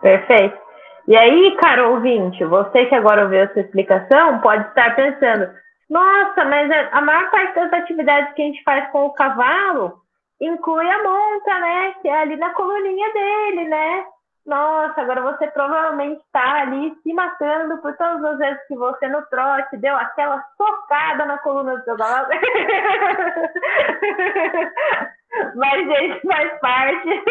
[0.00, 0.58] Perfeito.
[1.06, 5.50] E aí, cara ouvinte, você que agora ouviu essa explicação, pode estar pensando,
[5.94, 10.02] nossa, mas a maior parte das atividades que a gente faz com o cavalo
[10.40, 11.94] inclui a monta, né?
[12.02, 14.04] Que é ali na coluninha dele, né?
[14.44, 19.22] Nossa, agora você provavelmente está ali se matando por todas as vezes que você no
[19.26, 22.26] trote deu aquela socada na coluna do seu cavalo.
[25.54, 27.22] Mas gente faz parte.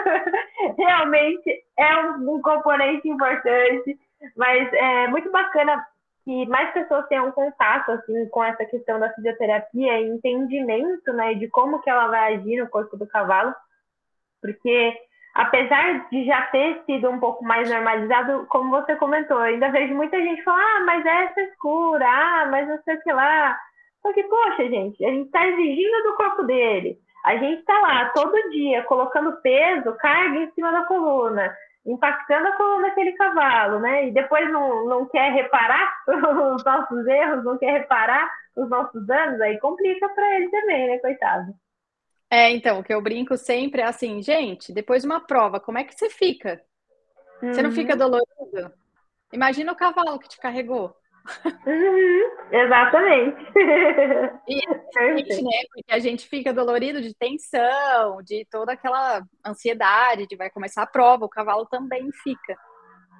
[0.78, 3.98] Realmente é um, um, componente importante.
[4.36, 5.86] Mas é muito bacana
[6.26, 11.46] que mais pessoas tenham contato assim com essa questão da fisioterapia e entendimento, né, de
[11.48, 13.54] como que ela vai agir no corpo do cavalo,
[14.42, 14.92] porque
[15.36, 20.20] apesar de já ter sido um pouco mais normalizado, como você comentou, ainda vejo muita
[20.20, 23.56] gente falar, ah, mas é essa escura, ah, mas não sei o que lá.
[24.02, 26.98] Só que, poxa, gente, a gente está exigindo do corpo dele.
[27.24, 31.54] A gente está lá todo dia colocando peso, carga em cima da coluna,
[31.86, 34.08] impactando a coluna daquele cavalo, né?
[34.08, 36.02] E depois não, não quer reparar
[36.54, 40.98] os nossos erros, não quer reparar os nossos danos, aí complica para ele também, né,
[40.98, 41.54] coitado.
[42.30, 45.78] É, então, o que eu brinco sempre é assim, gente, depois de uma prova, como
[45.78, 46.60] é que você fica?
[47.40, 47.52] Uhum.
[47.52, 47.98] Você não fica uhum.
[47.98, 48.72] dolorido?
[49.32, 50.96] Imagina o cavalo que te carregou.
[51.66, 53.36] Uhum, exatamente.
[54.48, 54.60] E
[55.16, 60.50] gente, né, porque a gente fica dolorido de tensão, de toda aquela ansiedade de vai
[60.50, 62.56] começar a prova, o cavalo também fica.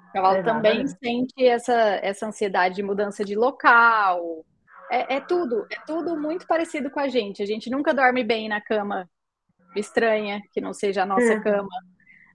[0.09, 0.63] O cavalo exatamente.
[0.63, 4.45] também sente essa, essa ansiedade de mudança de local,
[4.89, 7.43] é, é, tudo, é tudo muito parecido com a gente.
[7.43, 9.09] A gente nunca dorme bem na cama
[9.75, 11.43] estranha, que não seja a nossa uhum.
[11.43, 11.69] cama.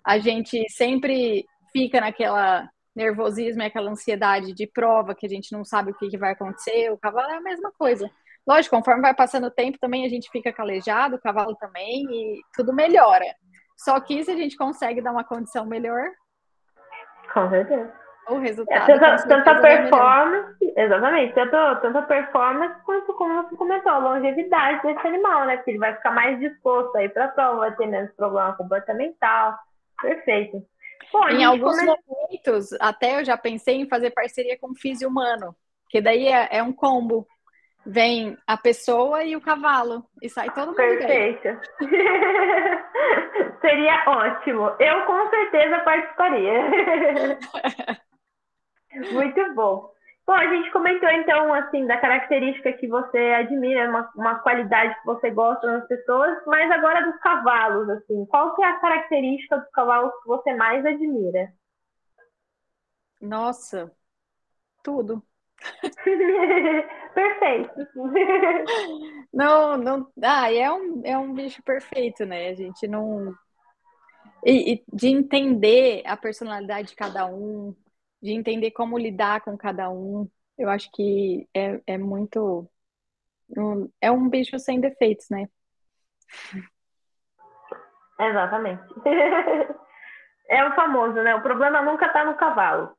[0.05, 5.65] A gente sempre fica naquela nervosismo e aquela ansiedade de prova, que a gente não
[5.65, 6.91] sabe o que, que vai acontecer.
[6.91, 8.11] O cavalo é a mesma coisa.
[8.47, 12.41] Lógico, conforme vai passando o tempo, também a gente fica calejado, o cavalo também, e
[12.55, 13.27] tudo melhora.
[13.77, 16.11] Só que se a gente consegue dar uma condição melhor.
[17.33, 18.91] Com certeza o resultado.
[18.91, 25.07] É, tanta, tanta performance, exatamente, tanto, tanta performance quanto, como você comentou, a longevidade desse
[25.07, 25.57] animal, né?
[25.57, 29.59] Porque ele vai ficar mais disposto aí para a prova, vai ter menos problema comportamental.
[30.01, 30.65] Perfeito.
[31.31, 31.87] Em alguns come...
[31.87, 35.55] momentos, até eu já pensei em fazer parceria com o físio humano,
[35.89, 37.27] que daí é, é um combo.
[37.85, 41.49] Vem a pessoa e o cavalo, e sai todo mundo Perfeito.
[43.61, 44.71] Seria ótimo.
[44.79, 46.61] Eu com certeza participaria.
[49.13, 49.92] Muito bom.
[50.25, 55.05] Bom, a gente comentou então assim da característica que você admira, uma, uma qualidade que
[55.05, 59.71] você gosta nas pessoas, mas agora dos cavalos, assim, qual que é a característica dos
[59.71, 61.53] cavalos que você mais admira?
[63.21, 63.91] Nossa,
[64.83, 65.23] tudo.
[67.15, 67.73] perfeito.
[69.33, 70.13] Não, não.
[70.23, 72.49] Ah, é um, é um bicho perfeito, né?
[72.49, 73.35] A gente não.
[74.45, 77.75] E, e de entender a personalidade de cada um,
[78.23, 80.31] de entender como lidar com cada um.
[80.57, 82.69] Eu acho que é, é muito.
[84.01, 85.49] É um bicho sem defeitos, né?
[88.19, 88.83] Exatamente.
[90.49, 91.35] É o famoso, né?
[91.35, 92.93] O problema nunca tá no cavalo.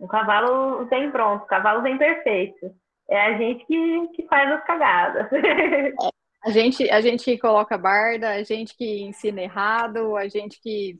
[0.00, 2.74] O cavalo vem pronto, o cavalo vem perfeito.
[3.08, 5.28] É a gente que, que faz as cagadas.
[6.44, 10.98] A gente, a gente que coloca barda, a gente que ensina errado, a gente que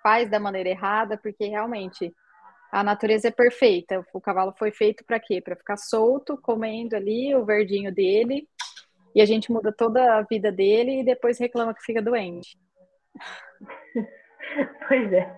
[0.00, 2.14] faz da maneira errada, porque realmente
[2.74, 4.04] a natureza é perfeita.
[4.12, 5.40] O cavalo foi feito para quê?
[5.40, 8.48] Para ficar solto, comendo ali o verdinho dele,
[9.14, 12.58] e a gente muda toda a vida dele e depois reclama que fica doente.
[14.86, 15.34] Pois é,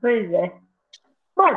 [0.00, 0.52] pois é.
[1.34, 1.56] Bom,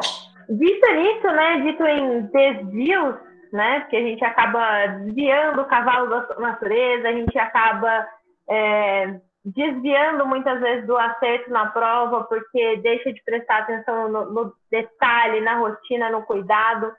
[0.50, 3.16] dito nisso, né, dito em desvios,
[3.52, 8.08] né, porque a gente acaba desviando o cavalo da natureza, a gente acaba
[8.50, 9.20] é,
[9.56, 15.42] desviando muitas vezes do acerto na prova, porque deixa de prestar atenção no, no detalhe,
[15.42, 16.92] na rotina, no cuidado.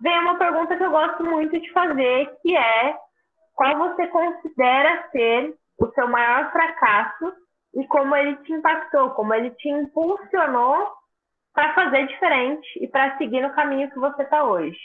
[0.00, 2.96] Vem uma pergunta que eu gosto muito de fazer, que é
[3.54, 7.32] qual você considera ser o seu maior fracasso
[7.74, 10.92] e como ele te impactou, como ele te impulsionou
[11.52, 14.78] para fazer diferente e para seguir no caminho que você está hoje.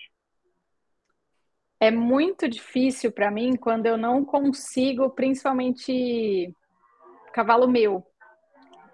[1.80, 6.54] É muito difícil para mim quando eu não consigo, principalmente
[7.40, 8.06] cavalo meu.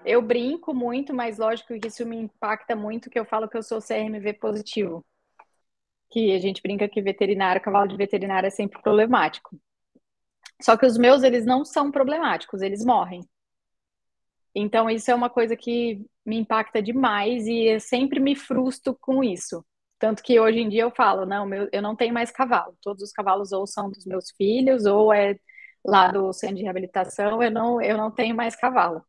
[0.06, 3.64] Eu brinco muito, mas lógico que isso me impacta muito, que eu falo que eu
[3.64, 5.04] sou CRMV positivo.
[6.12, 9.60] Que a gente brinca que veterinário, cavalo de veterinário é sempre problemático.
[10.62, 13.28] Só que os meus, eles não são problemáticos, eles morrem.
[14.54, 19.24] Então, isso é uma coisa que me impacta demais e eu sempre me frustro com
[19.24, 19.66] isso.
[19.98, 22.78] Tanto que hoje em dia eu falo, não, eu não tenho mais cavalo.
[22.80, 25.36] Todos os cavalos ou são dos meus filhos ou é
[25.86, 29.04] lá do centro de reabilitação, eu não, eu não tenho mais cavalo.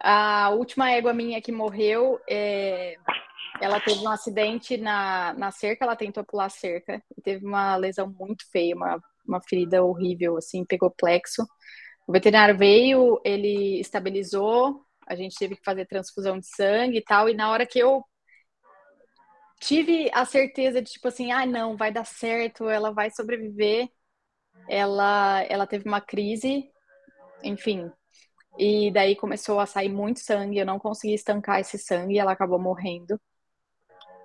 [0.00, 2.94] A última égua minha que morreu, é,
[3.60, 8.08] ela teve um acidente na, na cerca, ela tentou pular cerca e teve uma lesão
[8.18, 11.42] muito feia, uma, uma ferida horrível, assim, pegou plexo.
[12.06, 17.28] O veterinário veio, ele estabilizou, a gente teve que fazer transfusão de sangue e tal,
[17.28, 18.04] e na hora que eu
[19.60, 23.88] tive a certeza de, tipo assim, ah, não, vai dar certo, ela vai sobreviver,
[24.68, 26.70] ela, ela teve uma crise,
[27.42, 27.90] enfim.
[28.58, 32.58] E daí começou a sair muito sangue, eu não consegui estancar esse sangue, ela acabou
[32.58, 33.18] morrendo.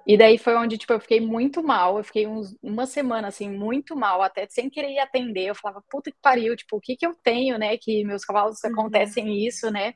[0.05, 1.97] E daí foi onde, tipo, eu fiquei muito mal.
[1.97, 5.45] Eu fiquei uns, uma semana, assim, muito mal, até sem querer ir atender.
[5.45, 7.77] Eu falava, puta que pariu, tipo, o que que eu tenho, né?
[7.77, 8.71] Que meus cavalos uhum.
[8.71, 9.93] acontecem isso, né?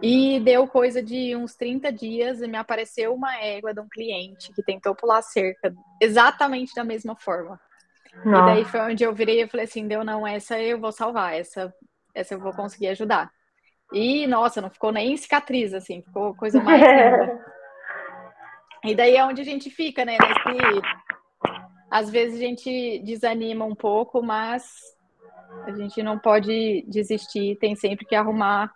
[0.00, 4.52] E deu coisa de uns 30 dias e me apareceu uma égua de um cliente
[4.52, 7.60] que tentou pular cerca exatamente da mesma forma.
[8.24, 8.52] Nossa.
[8.52, 11.34] E daí foi onde eu virei e falei assim, deu não, essa eu vou salvar,
[11.34, 11.72] essa,
[12.14, 13.30] essa eu vou conseguir ajudar.
[13.92, 17.44] E, nossa, não ficou nem cicatriz, assim, ficou coisa mais linda.
[18.84, 20.16] E daí é onde a gente fica, né?
[20.20, 20.80] Nesse...
[21.90, 24.64] Às vezes a gente desanima um pouco, mas
[25.64, 28.70] a gente não pode desistir, tem sempre que arrumar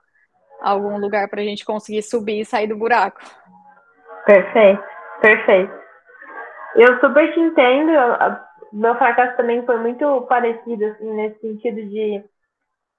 [0.61, 3.20] algum lugar para a gente conseguir subir e sair do buraco.
[4.24, 4.82] Perfeito,
[5.20, 5.72] perfeito.
[6.76, 7.93] Eu super te entendo.
[8.72, 12.24] Meu fracasso também foi muito parecido, assim, nesse sentido de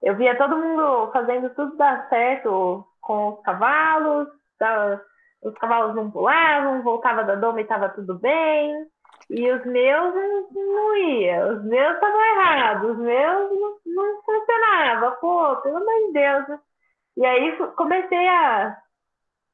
[0.02, 4.28] eu via todo mundo fazendo tudo dar certo com os cavalos,
[5.42, 8.88] os cavalos não pulavam, voltava da doma e estava tudo bem.
[9.30, 10.14] E os meus
[10.52, 15.12] não ia, os meus estavam errados, os meus não, não funcionava.
[15.14, 16.60] Pô, pelo amor de Deus.
[17.18, 18.78] E aí comecei a,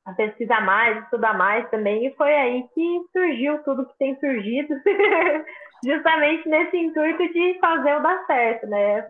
[0.05, 4.73] a pesquisar mais, estudar mais também, e foi aí que surgiu tudo que tem surgido,
[5.83, 9.07] justamente nesse intuito de fazer o dar certo, né?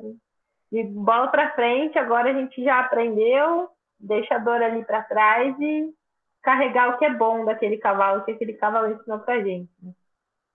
[0.72, 5.56] De bola para frente, agora a gente já aprendeu, deixa a dor ali para trás
[5.60, 5.94] e
[6.42, 9.70] carregar o que é bom daquele cavalo, que aquele cavalo ensinou pra gente.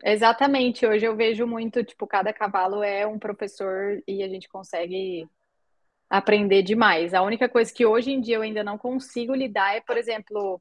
[0.02, 5.26] Exatamente, hoje eu vejo muito, tipo, cada cavalo é um professor e a gente consegue
[6.10, 7.14] aprender demais.
[7.14, 10.60] A única coisa que hoje em dia eu ainda não consigo lidar é, por exemplo,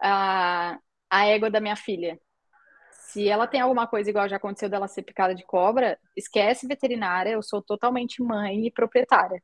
[0.00, 0.78] a,
[1.10, 2.18] a égua da minha filha.
[3.12, 7.32] Se ela tem alguma coisa igual já aconteceu dela ser picada de cobra, esquece veterinária,
[7.32, 9.42] eu sou totalmente mãe e proprietária.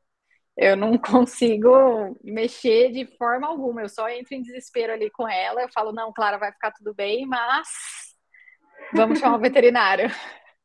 [0.57, 3.83] Eu não consigo mexer de forma alguma.
[3.83, 5.61] Eu só entro em desespero ali com ela.
[5.61, 7.69] Eu falo, não, Clara, vai ficar tudo bem, mas
[8.95, 10.09] vamos chamar o veterinário.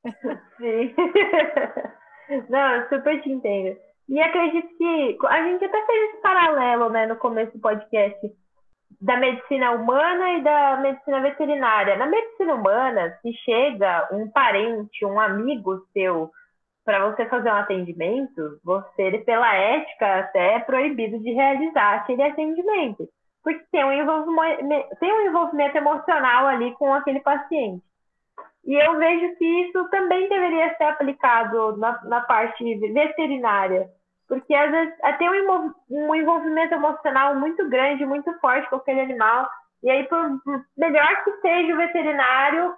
[0.57, 0.95] Sim.
[2.49, 3.77] Não, eu super te entendo.
[4.07, 8.33] E acredito que a gente até fez esse paralelo, né, no começo do podcast,
[9.03, 11.97] da medicina humana e da medicina veterinária.
[11.97, 16.31] Na medicina humana, se chega um parente, um amigo seu,
[16.85, 23.09] para você fazer um atendimento, você, pela ética, até é proibido de realizar aquele atendimento,
[23.43, 27.83] porque tem um envolvimento, tem um envolvimento emocional ali com aquele paciente.
[28.65, 33.89] E eu vejo que isso também deveria ser aplicado na, na parte veterinária,
[34.33, 35.29] porque às vezes tem
[35.91, 39.47] um envolvimento emocional muito grande, muito forte com aquele animal,
[39.83, 40.41] e aí, por
[40.75, 42.73] melhor que seja o veterinário,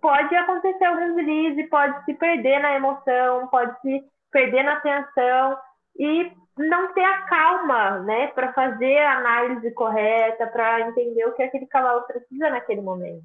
[0.00, 5.58] pode acontecer algum deslize, pode se perder na emoção, pode se perder na atenção
[5.98, 11.42] e não ter a calma, né, para fazer a análise correta, para entender o que
[11.42, 13.24] aquele cavalo precisa naquele momento.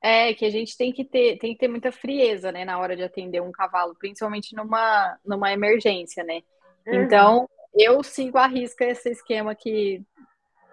[0.00, 2.94] É, que a gente tem que ter, tem que ter muita frieza, né, na hora
[2.94, 6.42] de atender um cavalo, principalmente numa, numa emergência, né?
[6.86, 7.02] Uhum.
[7.02, 10.02] Então, eu sigo a risca esse esquema que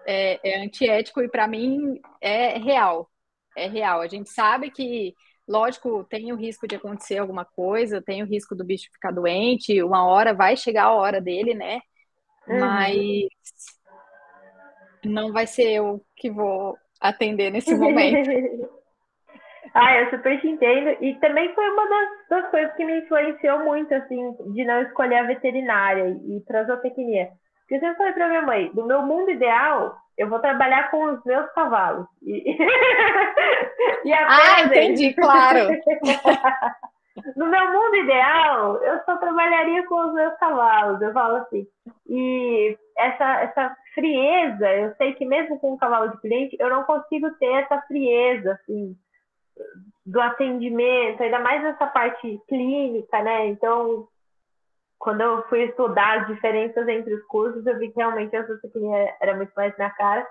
[0.06, 3.10] é, é antiético e para mim é real.
[3.56, 4.00] É real.
[4.00, 5.14] A gente sabe que
[5.46, 9.82] Lógico, tem o risco de acontecer alguma coisa, tem o risco do bicho ficar doente,
[9.82, 11.80] uma hora vai chegar a hora dele, né?
[12.46, 12.60] Uhum.
[12.60, 13.28] Mas
[15.04, 18.28] não vai ser eu que vou atender nesse momento.
[19.74, 20.96] ah, eu super te entendo.
[21.00, 25.16] E também foi uma das, das, coisas que me influenciou muito, assim, de não escolher
[25.16, 27.30] a veterinária e para zootecnia.
[27.60, 31.04] Porque eu sempre falei pra minha mãe, do meu mundo ideal, eu vou trabalhar com
[31.04, 32.06] os meus cavalos.
[32.22, 32.52] E,
[34.04, 35.68] e ah, entendi, claro.
[37.36, 41.66] no meu mundo ideal, eu só trabalharia com os meus cavalos, eu falo assim.
[42.08, 46.84] E essa, essa frieza, eu sei que mesmo com um cavalo de cliente, eu não
[46.84, 48.94] consigo ter essa frieza, assim,
[50.04, 53.46] do atendimento, ainda mais nessa parte clínica, né?
[53.46, 54.06] Então,
[54.98, 59.16] quando eu fui estudar as diferenças entre os cursos, eu vi que realmente a zootecnia
[59.20, 60.26] era muito mais minha cara.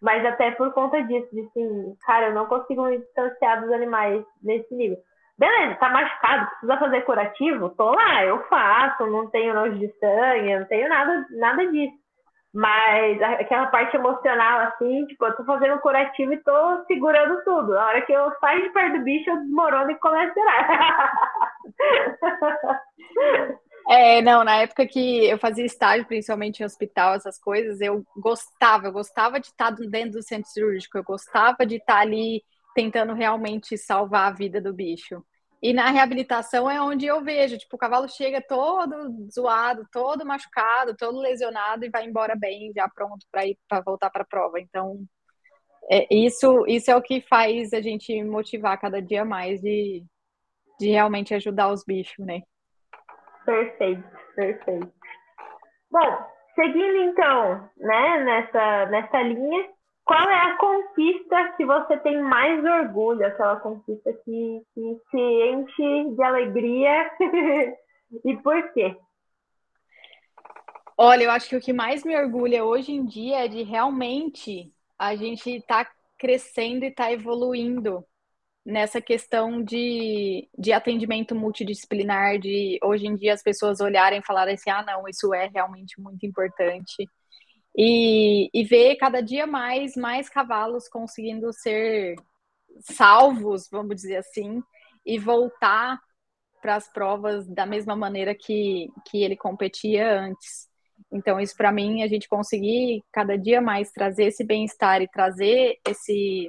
[0.00, 4.24] Mas até por conta disso, de assim, cara, eu não consigo me distanciar dos animais
[4.42, 4.98] nesse nível.
[5.38, 7.70] Beleza, tá machucado, precisa fazer curativo?
[7.70, 12.01] Tô lá, eu faço, não tenho nojo de sangue, não tenho nada, nada disso.
[12.54, 17.78] Mas aquela parte emocional, assim, tipo, eu tô fazendo curativo e tô segurando tudo.
[17.78, 21.12] A hora que eu saio de perto do bicho, eu desmorono e começo a tirar.
[23.88, 28.86] É, não, na época que eu fazia estágio, principalmente em hospital, essas coisas, eu gostava,
[28.86, 32.42] eu gostava de estar dentro do centro cirúrgico, eu gostava de estar ali
[32.74, 35.22] tentando realmente salvar a vida do bicho.
[35.62, 40.96] E na reabilitação é onde eu vejo, tipo, o cavalo chega todo zoado, todo machucado,
[40.96, 44.58] todo lesionado e vai embora bem, já pronto para ir para voltar para a prova.
[44.58, 44.98] Então,
[45.88, 50.04] é, isso, isso é o que faz a gente motivar cada dia mais de,
[50.80, 52.42] de realmente ajudar os bichos, né?
[53.44, 54.02] Perfeito,
[54.34, 54.92] perfeito.
[55.88, 59.68] Bom, seguindo então, né, nessa, nessa linha,
[60.04, 63.24] qual é a conquista que você tem mais orgulho?
[63.24, 67.10] Aquela conquista que, que te enche de alegria
[68.24, 68.96] e por quê?
[70.98, 74.72] Olha, eu acho que o que mais me orgulha hoje em dia é de realmente
[74.98, 78.04] a gente estar tá crescendo e estar tá evoluindo
[78.64, 84.54] nessa questão de, de atendimento multidisciplinar, de hoje em dia as pessoas olharem e falarem
[84.54, 87.08] assim, ah, não, isso é realmente muito importante.
[87.76, 92.16] E, e ver cada dia mais, mais cavalos conseguindo ser
[92.80, 94.62] salvos, vamos dizer assim,
[95.04, 95.98] e voltar
[96.60, 100.68] para as provas da mesma maneira que, que ele competia antes.
[101.10, 105.78] Então, isso para mim, a gente conseguir cada dia mais trazer esse bem-estar e trazer
[105.86, 106.48] esse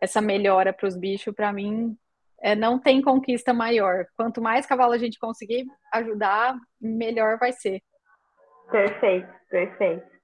[0.00, 1.94] essa melhora para os bichos, para mim,
[2.40, 4.06] é, não tem conquista maior.
[4.16, 7.82] Quanto mais cavalo a gente conseguir ajudar, melhor vai ser.
[8.70, 10.19] Perfeito, perfeito.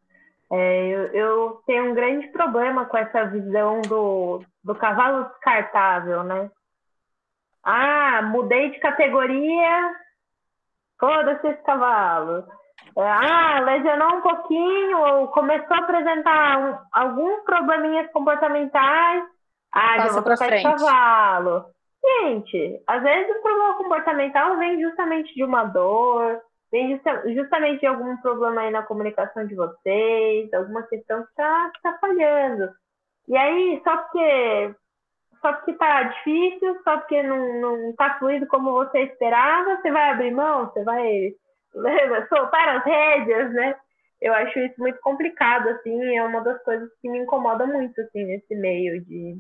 [0.53, 6.51] É, eu, eu, tenho um grande problema com essa visão do, do cavalo descartável, né?
[7.65, 9.93] Ah, mudei de categoria,
[11.01, 12.45] foda-se esse cavalo.
[12.97, 19.25] É, ah, lesionou um pouquinho, ou começou a apresentar um, alguns probleminhas comportamentais,
[19.73, 21.65] ah, Passa já vou trocar de cavalo.
[22.05, 26.41] Gente, às vezes o problema comportamental vem justamente de uma dor,
[26.71, 27.01] vem
[27.35, 32.71] justamente de algum problema aí na comunicação de vocês, alguma questão que está tá falhando.
[33.29, 34.75] E aí, só porque
[35.41, 40.11] só porque tá difícil, só porque não, não tá fluido como você esperava, você vai
[40.11, 41.35] abrir mão, você vai
[42.29, 43.77] soltar as rédeas, né?
[44.21, 48.25] Eu acho isso muito complicado, assim, é uma das coisas que me incomoda muito, assim,
[48.25, 49.39] nesse meio de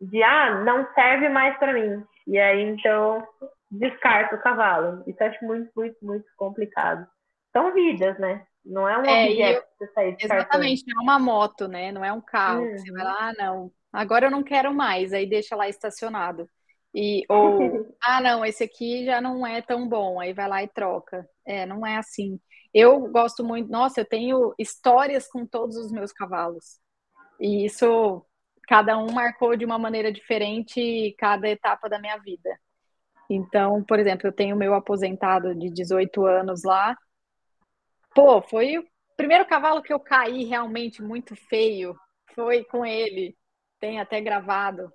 [0.00, 2.04] de ah, não serve mais para mim.
[2.26, 3.26] E aí então
[3.70, 5.02] descarta o cavalo.
[5.06, 7.06] Isso acho muito, muito, muito complicado.
[7.52, 8.46] São vidas, né?
[8.64, 10.42] Não é um é, objeto eu, você sair descartando.
[10.42, 11.92] Exatamente, não é uma moto, né?
[11.92, 12.62] Não é um carro.
[12.62, 12.78] Uhum.
[12.78, 13.72] Você vai lá, ah, não.
[13.92, 16.48] Agora eu não quero mais, aí deixa lá estacionado.
[16.94, 17.58] E, ou,
[18.02, 21.28] ah, não, esse aqui já não é tão bom, aí vai lá e troca.
[21.46, 22.38] É, não é assim.
[22.72, 26.78] Eu gosto muito, nossa, eu tenho histórias com todos os meus cavalos.
[27.40, 28.24] E isso
[28.66, 32.50] cada um marcou de uma maneira diferente cada etapa da minha vida.
[33.28, 36.96] Então, por exemplo, eu tenho meu aposentado de 18 anos lá.
[38.14, 41.94] Pô, foi o primeiro cavalo que eu caí realmente muito feio.
[42.34, 43.36] Foi com ele.
[43.78, 44.90] Tem até gravado.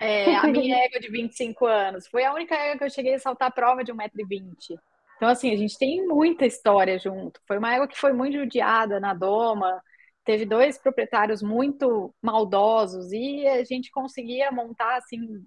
[0.00, 2.06] É, a minha égua de 25 anos.
[2.08, 4.78] Foi a única égua que eu cheguei a saltar a prova de 1,20m.
[5.16, 7.40] Então, assim, a gente tem muita história junto.
[7.46, 9.80] Foi uma égua que foi muito judiada na doma
[10.24, 15.44] teve dois proprietários muito maldosos e a gente conseguia montar assim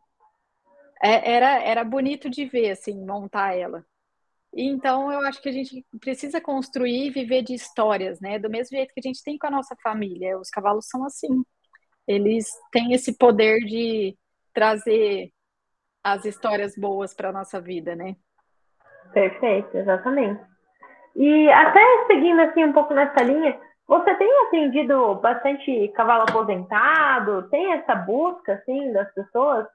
[1.01, 3.85] é, era era bonito de ver assim montar ela.
[4.53, 8.39] Então eu acho que a gente precisa construir e viver de histórias né?
[8.39, 10.39] Do mesmo jeito que a gente tem com a nossa família.
[10.39, 11.43] Os cavalos são assim.
[12.07, 14.17] Eles têm esse poder de
[14.53, 15.31] trazer
[16.03, 18.15] as histórias boas para nossa vida né?
[19.13, 20.41] Perfeito exatamente.
[21.15, 27.49] E até seguindo assim um pouco nessa linha você tem atendido bastante cavalo aposentado?
[27.49, 29.65] Tem essa busca, assim, das pessoas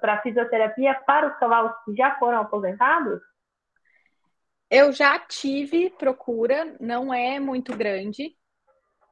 [0.00, 3.20] para fisioterapia para os cavalos que já foram aposentados?
[4.70, 8.36] Eu já tive procura, não é muito grande,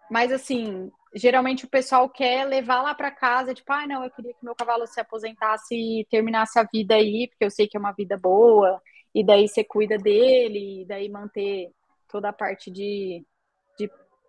[0.08, 4.32] mas assim, geralmente o pessoal quer levar lá para casa, tipo, ah, não, eu queria
[4.34, 7.80] que meu cavalo se aposentasse e terminasse a vida aí, porque eu sei que é
[7.80, 8.80] uma vida boa,
[9.12, 11.72] e daí você cuida dele, e daí manter
[12.06, 13.26] toda a parte de, de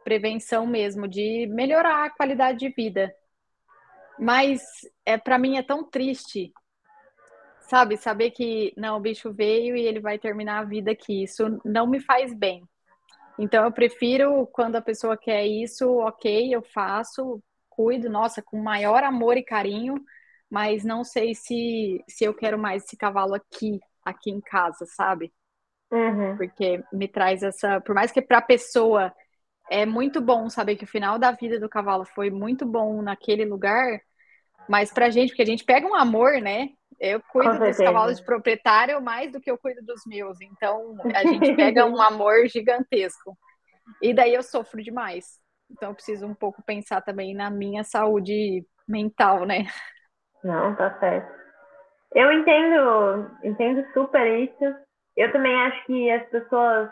[0.03, 3.13] prevenção mesmo, de melhorar a qualidade de vida.
[4.17, 4.61] Mas
[5.05, 6.51] é para mim é tão triste,
[7.61, 11.23] sabe, saber que não, o bicho veio e ele vai terminar a vida aqui.
[11.23, 12.63] Isso não me faz bem.
[13.37, 19.03] Então eu prefiro quando a pessoa quer isso, ok, eu faço, cuido, nossa, com maior
[19.03, 19.95] amor e carinho,
[20.49, 25.31] mas não sei se, se eu quero mais esse cavalo aqui, aqui em casa, sabe?
[25.89, 26.35] Uhum.
[26.35, 27.79] Porque me traz essa.
[27.81, 29.13] Por mais que para a pessoa
[29.69, 33.45] é muito bom saber que o final da vida do cavalo foi muito bom naquele
[33.45, 34.01] lugar,
[34.67, 36.69] mas pra gente, porque a gente pega um amor, né?
[36.99, 41.23] Eu cuido dos cavalos de proprietário mais do que eu cuido dos meus, então a
[41.23, 43.37] gente pega um amor gigantesco.
[44.01, 45.39] E daí eu sofro demais.
[45.71, 49.65] Então eu preciso um pouco pensar também na minha saúde mental, né?
[50.43, 51.39] Não, tá certo.
[52.15, 54.75] Eu entendo, entendo super isso.
[55.15, 56.89] Eu também acho que as pessoas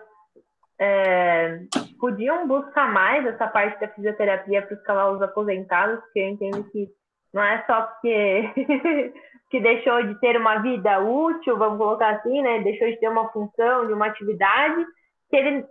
[0.79, 1.59] é,
[1.99, 6.87] podiam buscar mais essa parte da fisioterapia para os cavalos aposentados, porque eu entendo que
[7.33, 8.53] não é só porque
[9.49, 12.59] que deixou de ter uma vida útil, vamos colocar assim, né?
[12.59, 14.85] Deixou de ter uma função, de uma atividade,
[15.29, 15.65] que ele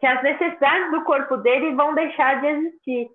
[0.00, 3.08] que as necessidades do corpo dele vão deixar de existir.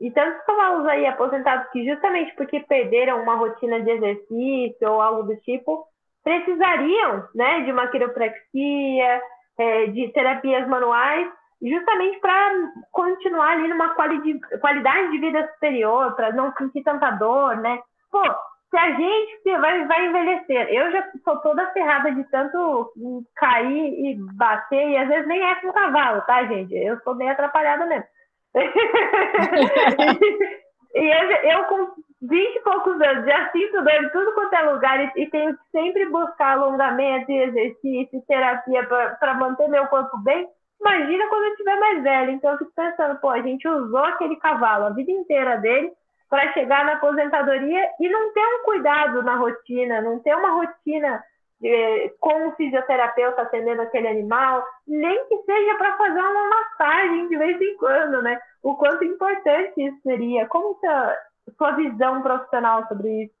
[0.00, 5.22] E tantos cavalos aí aposentados que justamente porque perderam uma rotina de exercício ou algo
[5.24, 5.84] do tipo,
[6.22, 9.22] precisariam, né, de uma quiropraxia,
[9.58, 11.28] é, de terapias manuais,
[11.60, 12.52] justamente para
[12.92, 17.80] continuar ali numa quali qualidade de vida superior, para não sentir tanta dor, né?
[18.10, 18.22] Pô,
[18.70, 22.92] se a gente vai, vai envelhecer, eu já sou toda ferrada de tanto
[23.36, 26.74] cair e bater, e às vezes nem é com cavalo, tá, gente?
[26.74, 28.06] Eu sou bem atrapalhada mesmo.
[30.94, 34.62] e eu, eu, com 20 e poucos anos já sinto dor em tudo quanto é
[34.62, 40.48] lugar e, e tenho que sempre buscar alongamento exercício, terapia para manter meu corpo bem.
[40.80, 42.30] Imagina quando eu estiver mais velho.
[42.32, 45.92] Então eu fico pensando, pô, a gente usou aquele cavalo a vida inteira dele
[46.28, 51.22] para chegar na aposentadoria e não ter um cuidado na rotina, não ter uma rotina
[51.60, 57.36] de, com um fisioterapeuta atendendo aquele animal, nem que seja para fazer uma massagem de
[57.36, 58.40] vez em quando, né?
[58.62, 60.46] O quanto importante isso seria.
[60.46, 61.16] Como a
[61.56, 63.34] sua visão profissional sobre isso?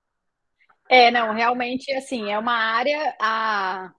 [0.88, 3.90] É, não, realmente, assim, é uma área a,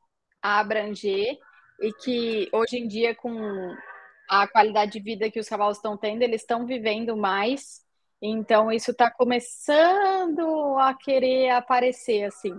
[0.42, 1.38] a abranger
[1.82, 3.76] e que hoje em dia, com
[4.30, 7.88] a qualidade de vida que os cavalos estão tendo, eles estão vivendo mais
[8.22, 12.54] então, isso está começando a querer aparecer, assim.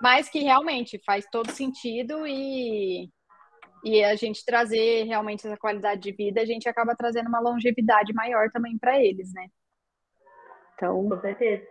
[0.00, 3.08] Mas que realmente faz todo sentido e,
[3.84, 8.12] e a gente trazer realmente essa qualidade de vida, a gente acaba trazendo uma longevidade
[8.14, 9.46] maior também para eles, né?
[10.74, 11.08] Então...
[11.08, 11.66] Com certeza.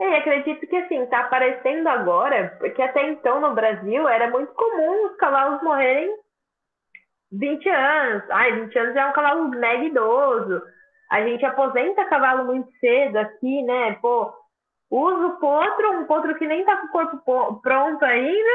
[0.00, 5.06] É, acredito que assim, está aparecendo agora, porque até então no Brasil era muito comum
[5.06, 6.16] os cavalos morrerem
[7.32, 8.30] 20 anos.
[8.30, 10.62] Ai, 20 anos é um cavalo mega idoso
[11.08, 13.94] a gente aposenta cavalo muito cedo aqui, né?
[13.94, 14.32] Pô,
[14.90, 18.50] usa o potro, um potro que nem tá com o corpo pronto ainda,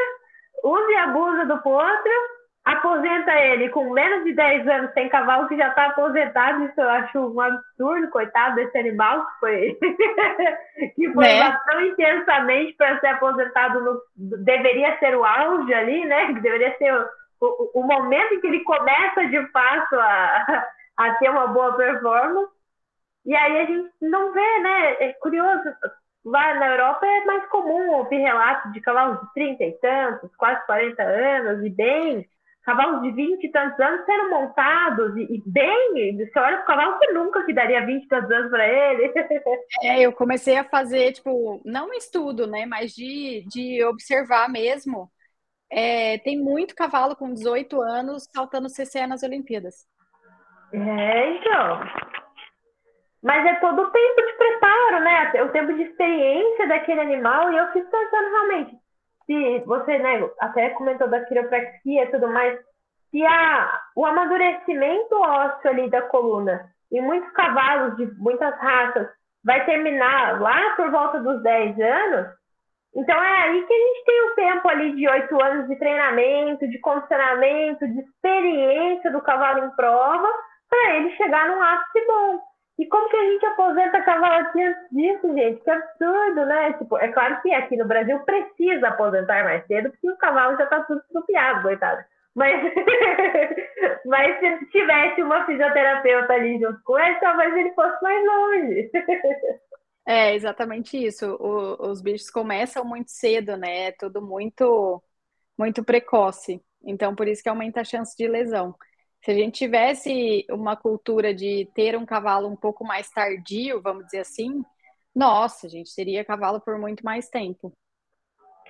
[0.64, 2.12] usa e abusa do potro,
[2.66, 6.90] aposenta ele com menos de 10 anos, tem cavalo que já tá aposentado, isso eu
[6.90, 9.78] acho um absurdo, coitado desse animal que foi,
[10.96, 11.58] que foi né?
[11.66, 14.02] tão intensamente para ser aposentado, no,
[14.44, 16.28] deveria ser o auge ali, né?
[16.28, 17.06] Que deveria ser o,
[17.42, 20.66] o, o momento em que ele começa de fato a
[20.98, 22.52] a ter uma boa performance.
[23.26, 24.94] E aí a gente não vê, né?
[25.00, 25.64] É curioso,
[26.26, 30.66] lá na Europa é mais comum ouvir relatos de cavalos de 30 e tantos, quase
[30.66, 32.28] 40 anos, e bem,
[32.64, 36.98] cavalos de 20 e tantos anos sendo montados, e, e bem, você olha pro cavalo,
[36.98, 39.14] você nunca que daria 20 e tantos anos para ele.
[39.84, 45.12] É, eu comecei a fazer, tipo, não um estudo, né, mas de, de observar mesmo.
[45.70, 49.88] É, tem muito cavalo com 18 anos saltando CC nas Olimpíadas.
[50.72, 51.80] É, então.
[53.24, 55.44] Mas é todo o tempo de preparo, né?
[55.44, 57.52] O tempo de experiência daquele animal.
[57.52, 58.78] E eu fico pensando realmente,
[59.26, 62.60] se você, né, até comentou da quiropraxia e tudo mais,
[63.10, 69.08] se a, o amadurecimento ósseo ali da coluna em muitos cavalos de muitas raças
[69.44, 72.28] vai terminar lá por volta dos 10 anos,
[72.96, 76.68] então é aí que a gente tem o tempo ali de 8 anos de treinamento,
[76.68, 80.30] de condicionamento, de experiência do cavalo em prova,
[80.70, 82.40] para ele chegar num ápice bom.
[82.80, 84.52] E como que a gente aposenta cavalo
[84.92, 85.62] disso, gente?
[85.62, 86.74] Que absurdo, né?
[86.74, 90.64] Tipo, é claro que aqui no Brasil precisa aposentar mais cedo, porque o cavalo já
[90.64, 92.04] está tudo estrupiado, coitado.
[92.34, 92.64] Mas,
[94.06, 98.92] mas se tivesse uma fisioterapeuta ali junto com ele, talvez ele fosse mais longe.
[100.06, 101.26] É exatamente isso.
[101.40, 103.88] O, os bichos começam muito cedo, né?
[103.88, 105.02] É tudo muito,
[105.58, 106.62] muito precoce.
[106.84, 108.76] Então, por isso que aumenta a chance de lesão.
[109.24, 114.06] Se a gente tivesse uma cultura de ter um cavalo um pouco mais tardio, vamos
[114.06, 114.62] dizer assim,
[115.16, 117.72] nossa, a gente teria cavalo por muito mais tempo.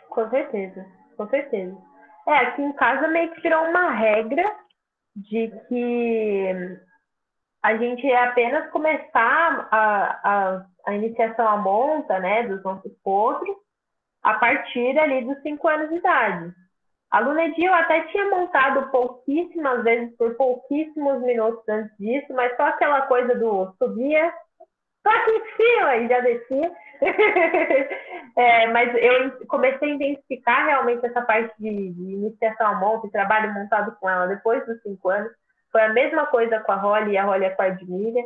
[0.10, 0.86] Com certeza,
[1.18, 1.76] com certeza.
[2.28, 4.43] É, aqui em casa meio que virou uma regra
[5.16, 6.78] de que
[7.64, 13.58] a gente é apenas começar a, a, a iniciação à monta, né, dos nossos potros,
[14.22, 16.54] a partir ali dos cinco anos de idade.
[17.14, 22.64] A Lunedinho eu até tinha montado pouquíssimas vezes, por pouquíssimos minutos antes disso, mas só
[22.64, 24.34] aquela coisa do subia,
[25.03, 26.72] só em cima e já descia.
[28.36, 33.11] é, mas eu comecei a identificar realmente essa parte de, de iniciação à monta e
[33.11, 35.32] trabalho montado com ela depois dos cinco anos.
[35.72, 38.24] Foi a mesma coisa com a Holly e a Holly é a Admilha.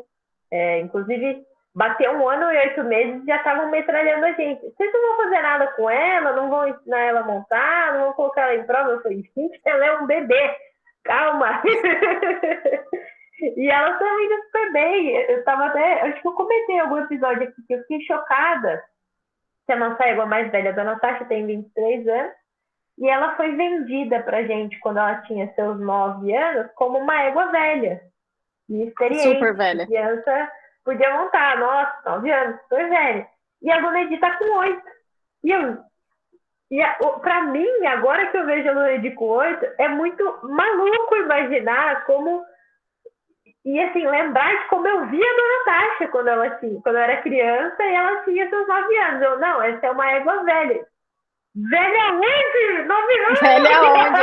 [0.49, 1.45] É, inclusive,
[1.77, 4.61] bateu um ano e oito meses e já estavam metralhando a gente.
[4.61, 8.13] Vocês não vão fazer nada com ela, não vão ensinar ela a montar, não vão
[8.13, 8.89] colocar ela em prova.
[8.89, 10.55] Eu falei, gente, ela é um bebê.
[11.03, 11.61] calma.
[13.55, 15.15] e ela também indo super bem.
[15.29, 18.83] Eu tava até, acho que eu comentei algum episódio aqui que eu fiquei chocada.
[19.67, 22.33] Que a nossa égua mais velha, a dona Tasha, tem 23 anos.
[22.97, 27.51] E ela foi vendida pra gente quando ela tinha seus 9 anos como uma égua
[27.51, 28.01] velha.
[28.67, 29.35] E experiente.
[29.35, 29.85] Super velha.
[29.85, 30.51] Criança
[30.87, 33.27] podia montar, nossa, 9 anos, super velha.
[33.61, 34.81] E a Edith tá com 8.
[35.43, 35.77] E eu,
[36.71, 36.81] e
[37.21, 42.43] para mim, agora que eu vejo a Loredi com oito, é muito maluco imaginar como.
[43.63, 47.01] E assim, lembrar de como eu via a Dona Tasha quando ela tinha, quando eu
[47.01, 49.21] era criança e ela tinha seus nove anos.
[49.21, 50.85] Eu, não, essa é uma égua velha.
[51.55, 52.83] Velha onde?
[52.83, 53.39] Nove anos!
[53.39, 54.21] Velha onde?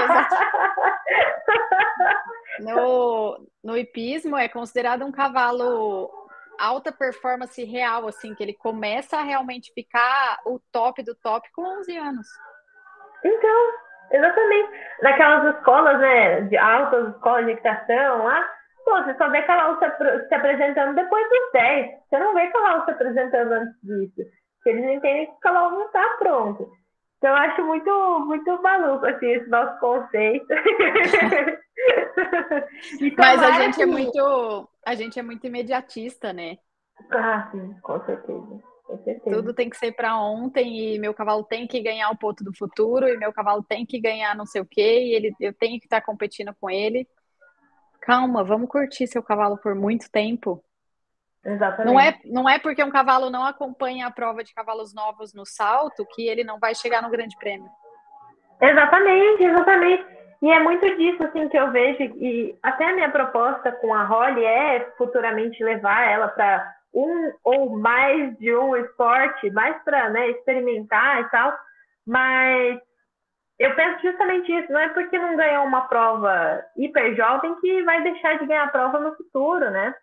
[2.72, 6.23] no, no hipismo é considerado um cavalo
[6.58, 11.62] alta performance real, assim, que ele começa a realmente ficar o top do top com
[11.80, 12.26] 11 anos.
[13.24, 13.72] Então,
[14.10, 14.70] exatamente.
[15.02, 18.48] Naquelas escolas, né, de altas escolas de equitação lá,
[18.84, 21.90] pô, você só vê cavalo se, se apresentando depois dos 10.
[22.08, 24.30] Você não vê cavalo se apresentando antes disso.
[24.56, 26.70] Porque eles entendem que o cavalo não está pronto.
[27.18, 30.46] Então, eu acho muito, muito maluco, assim, esse nosso conceito.
[33.16, 36.58] Mas a gente é muito, a gente é muito imediatista, né?
[37.10, 38.62] Ah, sim, com certeza.
[38.84, 39.36] Com certeza.
[39.36, 42.54] Tudo tem que ser para ontem e meu cavalo tem que ganhar o ponto do
[42.54, 45.78] futuro e meu cavalo tem que ganhar não sei o quê e ele, eu tenho
[45.80, 47.08] que estar competindo com ele.
[48.00, 50.62] Calma, vamos curtir seu cavalo por muito tempo.
[51.42, 51.92] Exatamente.
[51.92, 55.44] Não é, não é porque um cavalo não acompanha a prova de cavalos novos no
[55.44, 57.68] salto que ele não vai chegar no grande prêmio.
[58.60, 60.23] Exatamente, exatamente.
[60.44, 64.04] E é muito disso assim que eu vejo e até a minha proposta com a
[64.04, 70.28] Holly é futuramente levar ela para um ou mais de um esporte, mais para né,
[70.32, 71.58] experimentar e tal.
[72.06, 72.78] Mas
[73.58, 78.02] eu penso justamente isso, não é porque não ganhou uma prova hiper jovem que vai
[78.02, 79.94] deixar de ganhar prova no futuro, né?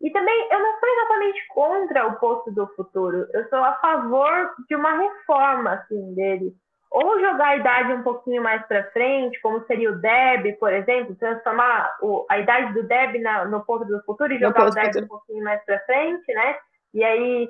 [0.00, 4.56] E também, eu não sou exatamente contra o posto do futuro, eu sou a favor
[4.68, 6.52] de uma reforma, assim, dele.
[6.94, 11.16] Ou jogar a idade um pouquinho mais para frente, como seria o DEB, por exemplo,
[11.16, 15.02] transformar o, a idade do DEB na, no posto do futuro e jogar o DEB
[15.02, 16.56] um pouquinho mais para frente, né?
[16.94, 17.48] E aí,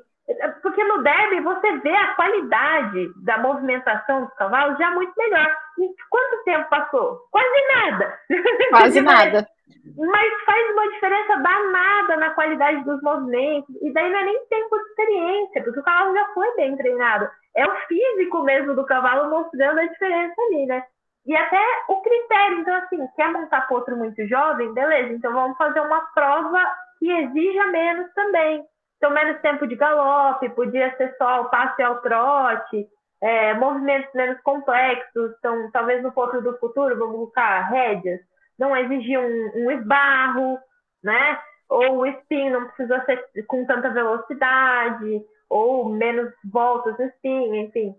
[0.63, 5.55] porque no DEB você vê a qualidade da movimentação dos cavalos já muito melhor.
[5.79, 7.19] E quanto tempo passou?
[7.31, 8.19] Quase nada.
[8.71, 9.47] Quase nada.
[9.95, 13.77] Mas faz uma diferença danada na qualidade dos movimentos.
[13.83, 17.29] E daí não é nem tempo de experiência, porque o cavalo já foi bem treinado.
[17.57, 20.85] É o físico mesmo do cavalo mostrando a diferença ali, né?
[21.27, 22.59] E até o critério.
[22.59, 24.73] Então, assim, quer montar potro muito jovem?
[24.75, 26.61] Beleza, então vamos fazer uma prova
[26.99, 28.65] que exija menos também.
[28.97, 32.87] Então, menos tempo de galope, podia ser só o passe ao trote,
[33.23, 35.33] é, movimentos menos complexos.
[35.39, 38.21] Então, talvez no potro do futuro, vamos colocar rédeas
[38.59, 40.59] não exigir um, um esbarro,
[41.03, 41.39] né?
[41.69, 45.23] Ou o spin não precisa ser com tanta velocidade,
[45.55, 47.95] ou menos voltas no spin, enfim.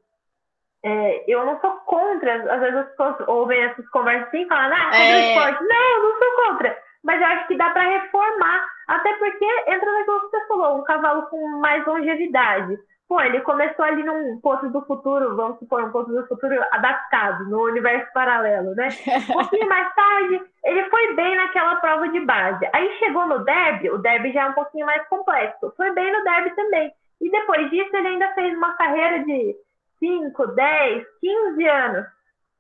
[0.84, 4.78] É, eu não sou contra, às vezes as pessoas ouvem essas conversas assim e falam,
[4.78, 5.64] ah, é, é esporte.
[5.64, 6.78] Não, eu não sou contra.
[7.02, 10.84] Mas eu acho que dá para reformar, até porque entra naquilo que você falou, um
[10.84, 12.78] cavalo com mais longevidade.
[13.08, 17.46] Pô, ele começou ali num posto do futuro, vamos supor, um posto do futuro adaptado,
[17.46, 18.90] no universo paralelo, né?
[19.30, 22.68] Um pouquinho mais tarde, ele foi bem naquela prova de base.
[22.74, 25.72] Aí chegou no derby, o derby já é um pouquinho mais complexo.
[25.78, 26.92] Foi bem no derby também.
[27.26, 29.56] E depois disso, ele ainda fez uma carreira de
[29.98, 32.06] 5, 10, 15 anos.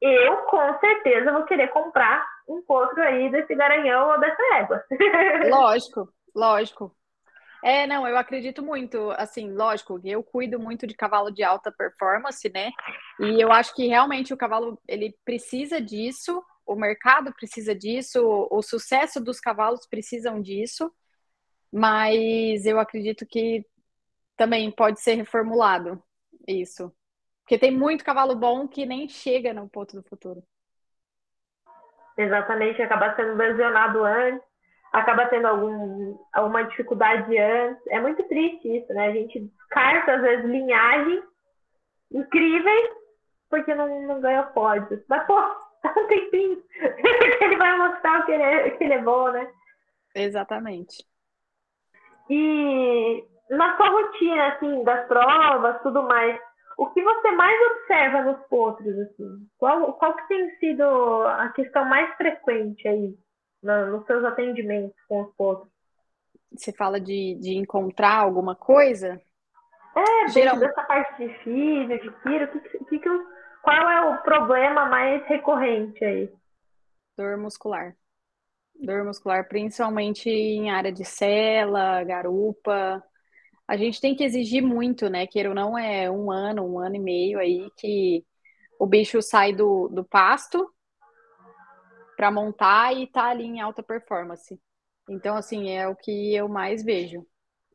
[0.01, 4.83] Eu, com certeza, vou querer comprar um potro aí desse garanhão ou dessa égua.
[5.51, 6.95] Lógico, lógico.
[7.63, 12.47] É, não, eu acredito muito, assim, lógico, eu cuido muito de cavalo de alta performance,
[12.49, 12.71] né?
[13.19, 18.61] E eu acho que realmente o cavalo, ele precisa disso, o mercado precisa disso, o
[18.63, 20.91] sucesso dos cavalos precisam disso,
[21.71, 23.65] mas eu acredito que
[24.35, 26.01] também pode ser reformulado
[26.47, 26.93] isso.
[27.41, 30.43] Porque tem muito cavalo bom que nem chega no ponto do futuro.
[32.17, 34.55] Exatamente, acaba sendo lesionado antes
[34.95, 37.85] acaba tendo algum, alguma dificuldade antes.
[37.87, 39.07] É muito triste isso, né?
[39.07, 41.23] A gente descarta, às vezes, linhagens
[42.11, 42.89] incríveis
[43.49, 45.03] porque não, não ganha pódio.
[45.07, 46.63] Mas, pô, dá um tempinho.
[47.41, 49.47] ele vai mostrar que ele, é, que ele é bom, né?
[50.15, 51.05] Exatamente.
[52.29, 56.39] E na sua rotina, assim, das provas, tudo mais,
[56.77, 59.47] o que você mais observa nos potros, assim?
[59.57, 60.83] Qual, qual que tem sido
[61.27, 63.15] a questão mais frequente aí?
[63.65, 65.71] nos seus atendimentos com os potros?
[66.55, 69.19] Você fala de, de encontrar alguma coisa?
[69.95, 70.59] É, Geral...
[70.59, 73.09] dessa parte de físio, de tiro, que, que,
[73.63, 76.31] qual é o problema mais recorrente aí?
[77.17, 77.95] Dor muscular.
[78.75, 83.03] Dor muscular, principalmente em área de sela, garupa.
[83.67, 85.25] A gente tem que exigir muito, né?
[85.25, 88.23] Queira ou não, é um ano, um ano e meio aí que
[88.79, 90.69] o bicho sai do, do pasto
[92.15, 94.59] para montar e tá ali em alta performance.
[95.09, 97.25] Então, assim, é o que eu mais vejo.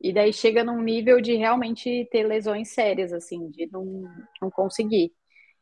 [0.01, 4.05] E daí chega num nível de realmente ter lesões sérias, assim, de não,
[4.41, 5.13] não conseguir.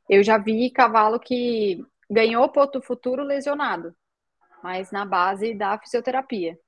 [0.08, 3.94] Eu já vi cavalo que ganhou ponto futuro lesionado,
[4.62, 6.58] mas na base da fisioterapia.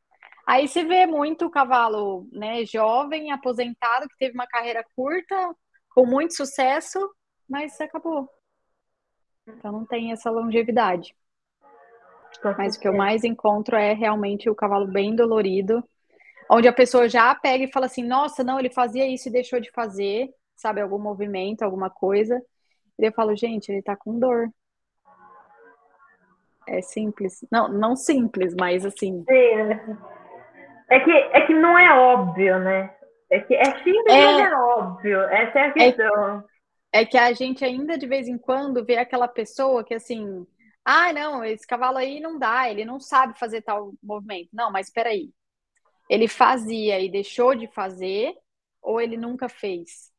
[0.50, 5.54] Aí você vê muito cavalo, né, jovem, aposentado, que teve uma carreira curta,
[5.94, 6.98] com muito sucesso,
[7.48, 8.28] mas acabou.
[9.46, 11.14] Então não tem essa longevidade.
[12.58, 15.84] Mas o que eu mais encontro é realmente o cavalo bem dolorido,
[16.50, 19.60] onde a pessoa já pega e fala assim: nossa, não, ele fazia isso e deixou
[19.60, 22.42] de fazer, sabe, algum movimento, alguma coisa.
[22.98, 24.50] E eu falo: gente, ele tá com dor.
[26.66, 27.46] É simples.
[27.52, 29.24] Não, não simples, mas assim.
[29.28, 30.19] Sim.
[30.90, 32.94] É que, é que não é óbvio, né?
[33.30, 35.20] É que é simples, é, mas é óbvio.
[35.22, 36.44] Essa é a é questão.
[36.92, 40.44] É, é que a gente ainda de vez em quando vê aquela pessoa que assim
[40.84, 44.48] ah, não, esse cavalo aí não dá, ele não sabe fazer tal movimento.
[44.52, 45.30] Não, mas espera aí.
[46.08, 48.34] Ele fazia e deixou de fazer
[48.82, 50.10] ou ele nunca fez?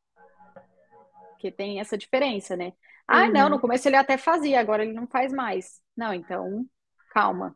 [1.32, 2.74] Porque tem essa diferença, né?
[3.08, 3.32] Ah, uhum.
[3.32, 5.82] não, no começo ele até fazia, agora ele não faz mais.
[5.98, 6.66] Não, então,
[7.12, 7.56] calma.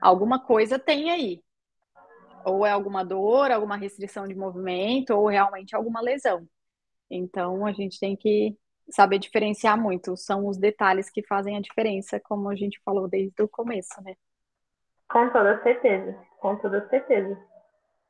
[0.00, 1.40] Alguma coisa tem aí.
[2.44, 6.46] Ou é alguma dor, alguma restrição de movimento, ou realmente alguma lesão.
[7.10, 8.56] Então, a gente tem que
[8.90, 10.16] saber diferenciar muito.
[10.16, 14.14] São os detalhes que fazem a diferença, como a gente falou desde o começo, né?
[15.08, 17.38] Com toda certeza, com toda certeza.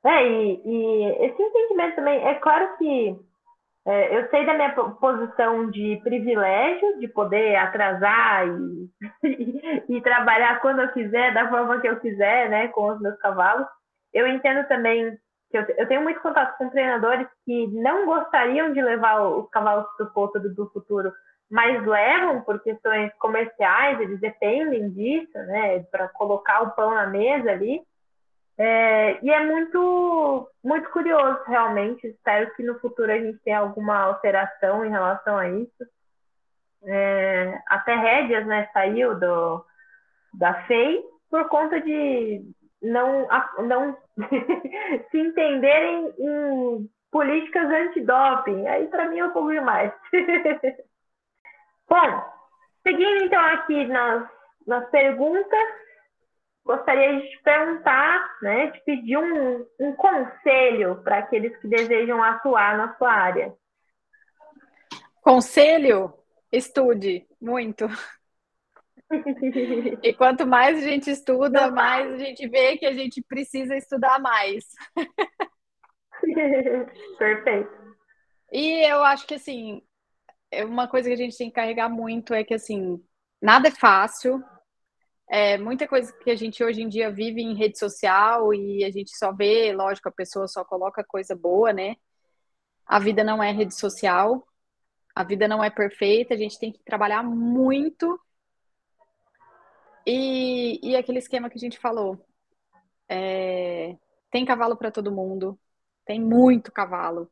[0.04, 3.16] É, e, e esse entendimento também, é claro que
[3.84, 8.46] é, eu sei da minha posição de privilégio, de poder atrasar
[9.24, 13.16] e, e, trabalhar quando eu quiser, da forma que eu quiser, né, com os meus
[13.18, 13.66] cavalos.
[14.12, 15.18] Eu entendo também
[15.52, 20.06] eu, eu tenho muito contato com treinadores que não gostariam de levar os cavalos do
[20.10, 21.12] ponto do futuro,
[21.50, 27.50] mas levam por questões comerciais, eles dependem disso, né, para colocar o pão na mesa
[27.50, 27.82] ali.
[28.56, 32.06] É, e é muito, muito curioso, realmente.
[32.06, 35.84] Espero que no futuro a gente tenha alguma alteração em relação a isso.
[36.84, 39.64] É, até rédeas, né, saiu do,
[40.34, 42.42] da FEI por conta de
[42.82, 43.28] não,
[43.66, 43.96] não
[45.10, 48.66] se entenderem em políticas antidoping.
[48.66, 49.92] Aí, para mim, é um pouco demais.
[51.88, 52.24] Bom,
[52.82, 54.28] seguindo então aqui nas,
[54.66, 55.68] nas perguntas,
[56.64, 62.76] gostaria de te perguntar, né, de pedir um, um conselho para aqueles que desejam atuar
[62.76, 63.54] na sua área.
[65.20, 66.14] Conselho?
[66.50, 67.86] Estude muito.
[70.02, 74.18] E quanto mais a gente estuda, mais a gente vê que a gente precisa estudar
[74.20, 74.64] mais.
[77.18, 77.82] Perfeito.
[78.50, 79.82] E eu acho que assim,
[80.50, 83.02] é uma coisa que a gente tem que carregar muito é que assim,
[83.40, 84.42] nada é fácil.
[85.28, 88.90] É muita coisa que a gente hoje em dia vive em rede social e a
[88.90, 91.96] gente só vê, lógico, a pessoa só coloca coisa boa, né?
[92.84, 94.46] A vida não é rede social,
[95.14, 98.20] a vida não é perfeita, a gente tem que trabalhar muito
[100.06, 102.24] e, e aquele esquema que a gente falou.
[103.08, 103.96] É,
[104.30, 105.58] tem cavalo para todo mundo,
[106.04, 107.30] tem muito cavalo.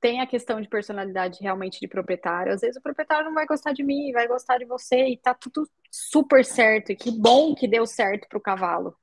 [0.00, 2.52] Tem a questão de personalidade realmente de proprietário.
[2.52, 5.34] Às vezes o proprietário não vai gostar de mim, vai gostar de você, e tá
[5.34, 6.90] tudo super certo.
[6.90, 8.96] E que bom que deu certo pro cavalo.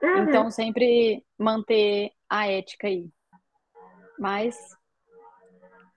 [0.00, 0.22] Uhum.
[0.22, 3.10] Então, sempre manter a ética aí.
[4.16, 4.56] Mas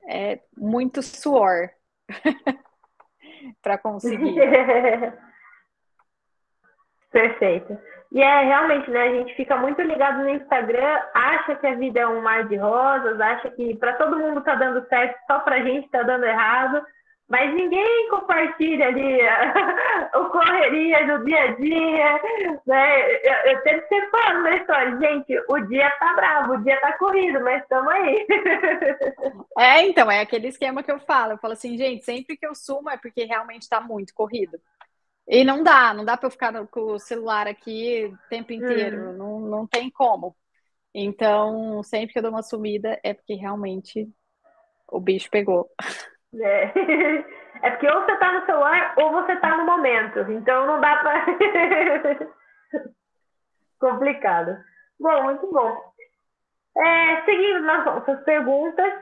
[0.10, 1.70] é muito suor
[3.62, 4.36] para conseguir.
[7.12, 7.78] Perfeito.
[8.12, 9.04] E é realmente, né?
[9.04, 12.58] A gente fica muito ligado no Instagram, acha que a vida é um mar de
[12.58, 16.84] rosas, acha que para todo mundo tá dando certo, só pra gente tá dando errado,
[17.30, 19.20] mas ninguém compartilha ali
[20.16, 22.22] o correria do dia a dia,
[22.68, 23.12] né?
[23.24, 27.40] Eu, eu sempre falando na história, gente, o dia tá bravo, o dia tá corrido,
[27.42, 28.28] mas estamos aí.
[29.58, 31.34] É, então, é aquele esquema que eu falo.
[31.34, 34.58] Eu falo assim, gente, sempre que eu sumo é porque realmente tá muito corrido.
[35.28, 39.12] E não dá, não dá para eu ficar com o celular aqui o tempo inteiro,
[39.12, 39.14] hum.
[39.14, 40.36] não, não tem como.
[40.94, 44.10] Então, sempre que eu dou uma sumida é porque realmente
[44.92, 45.70] o bicho pegou.
[46.34, 46.64] É.
[47.64, 50.20] é porque ou você tá no celular ou você tá no momento.
[50.32, 51.26] Então não dá para.
[53.80, 54.58] Complicado.
[55.00, 55.92] Bom, muito bom.
[56.78, 58.94] É, seguindo nas nossas perguntas,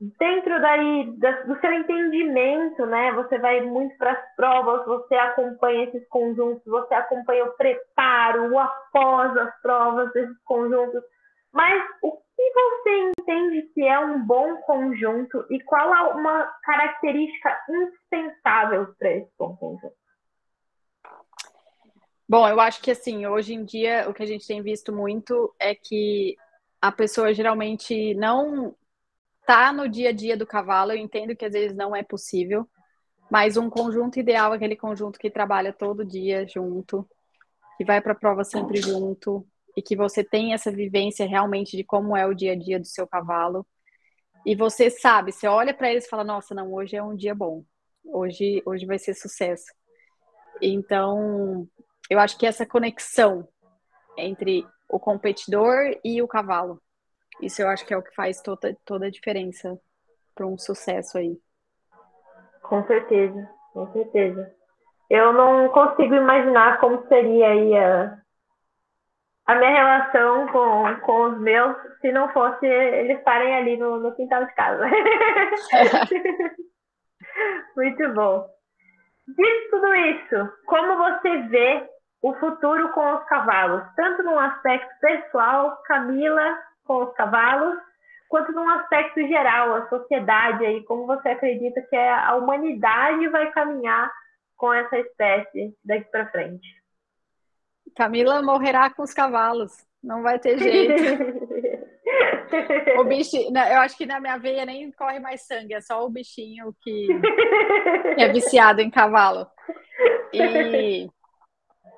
[0.00, 1.12] dentro daí
[1.46, 3.12] do seu entendimento, né?
[3.12, 8.58] Você vai muito para as provas, você acompanha esses conjuntos, você acompanha o preparo, o
[8.58, 11.02] após as provas desses conjuntos.
[11.52, 17.60] Mas o que você entende que é um bom conjunto e qual é uma característica
[17.68, 19.94] indispensável para esse bom conjunto?
[22.26, 25.52] Bom, eu acho que assim, hoje em dia o que a gente tem visto muito
[25.58, 26.36] é que
[26.80, 28.74] a pessoa geralmente não
[29.50, 30.92] tá no dia a dia do cavalo.
[30.92, 32.68] Eu entendo que às vezes não é possível,
[33.28, 37.04] mas um conjunto ideal é aquele conjunto que trabalha todo dia junto,
[37.76, 39.44] que vai para a prova sempre junto
[39.76, 42.86] e que você tem essa vivência realmente de como é o dia a dia do
[42.86, 43.66] seu cavalo.
[44.46, 47.34] E você sabe, você olha para eles e fala: "Nossa, não, hoje é um dia
[47.34, 47.64] bom.
[48.04, 49.66] Hoje hoje vai ser sucesso".
[50.62, 51.66] Então,
[52.08, 53.48] eu acho que essa conexão
[54.16, 56.80] entre o competidor e o cavalo,
[57.42, 59.78] isso eu acho que é o que faz toda, toda a diferença
[60.34, 61.38] para um sucesso aí.
[62.62, 64.54] Com certeza, com certeza.
[65.08, 68.16] Eu não consigo imaginar como seria aí a,
[69.46, 74.14] a minha relação com, com os meus se não fosse eles estarem ali no, no
[74.14, 74.86] quintal de casa.
[77.76, 78.46] Muito bom.
[79.26, 81.88] Dito tudo isso, como você vê
[82.22, 87.78] o futuro com os cavalos, tanto num aspecto pessoal, Camila com os cavalos,
[88.28, 94.10] quanto num aspecto geral, a sociedade aí, como você acredita que a humanidade vai caminhar
[94.56, 96.68] com essa espécie daqui para frente?
[97.96, 99.72] Camila morrerá com os cavalos,
[100.02, 101.02] não vai ter jeito.
[102.98, 106.10] o bicho, eu acho que na minha veia nem corre mais sangue, é só o
[106.10, 107.08] bichinho que,
[108.14, 109.46] que é viciado em cavalo.
[110.32, 111.08] E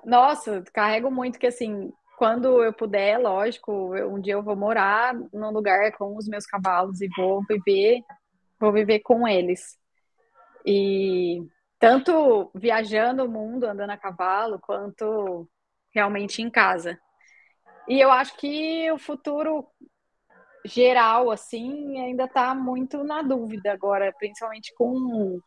[0.04, 1.92] nossa, carrego muito que assim,
[2.22, 6.46] quando eu puder, lógico, eu, um dia eu vou morar num lugar com os meus
[6.46, 8.00] cavalos e vou viver,
[8.60, 9.76] vou viver com eles.
[10.64, 11.44] E
[11.80, 15.48] tanto viajando o mundo, andando a cavalo, quanto
[15.92, 16.96] realmente em casa.
[17.88, 19.66] E eu acho que o futuro
[20.64, 25.40] geral, assim, ainda está muito na dúvida agora, principalmente com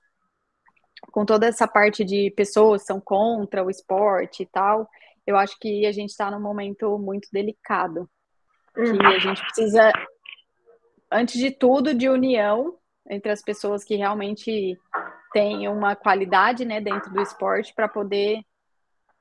[1.10, 4.90] com toda essa parte de pessoas que são contra o esporte e tal,
[5.26, 8.10] eu acho que a gente está num momento muito delicado.
[8.74, 9.08] Que uhum.
[9.08, 9.92] a gente precisa,
[11.12, 12.78] antes de tudo, de união
[13.10, 14.78] entre as pessoas que realmente
[15.32, 18.42] têm uma qualidade né, dentro do esporte para poder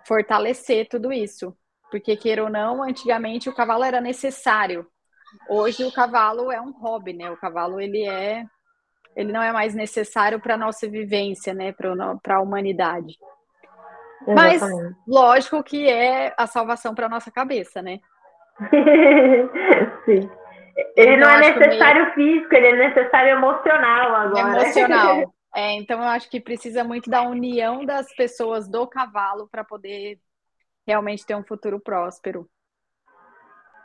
[0.06, 1.56] fortalecer tudo isso.
[1.90, 4.86] Porque, queira ou não, antigamente o cavalo era necessário.
[5.48, 7.30] Hoje o cavalo é um hobby, né?
[7.30, 8.44] O cavalo ele é
[9.16, 13.16] ele não é mais necessário para a nossa vivência, né, para a humanidade.
[14.22, 14.60] Exatamente.
[14.60, 18.00] Mas, lógico que é a salvação para a nossa cabeça, né?
[20.04, 20.30] Sim.
[20.96, 22.14] Ele então, não é necessário meio...
[22.14, 24.62] físico, ele é necessário emocional agora.
[24.62, 25.34] Emocional.
[25.56, 30.18] É, então, eu acho que precisa muito da união das pessoas do cavalo para poder
[30.84, 32.50] realmente ter um futuro próspero.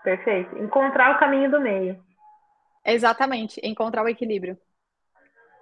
[0.04, 0.58] Perfeito.
[0.58, 2.04] Encontrar o caminho do meio.
[2.84, 4.58] Exatamente, encontrar o equilíbrio.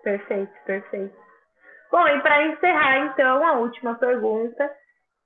[0.01, 1.26] Perfeito, perfeito.
[1.91, 4.69] Bom, e para encerrar, então, a última pergunta.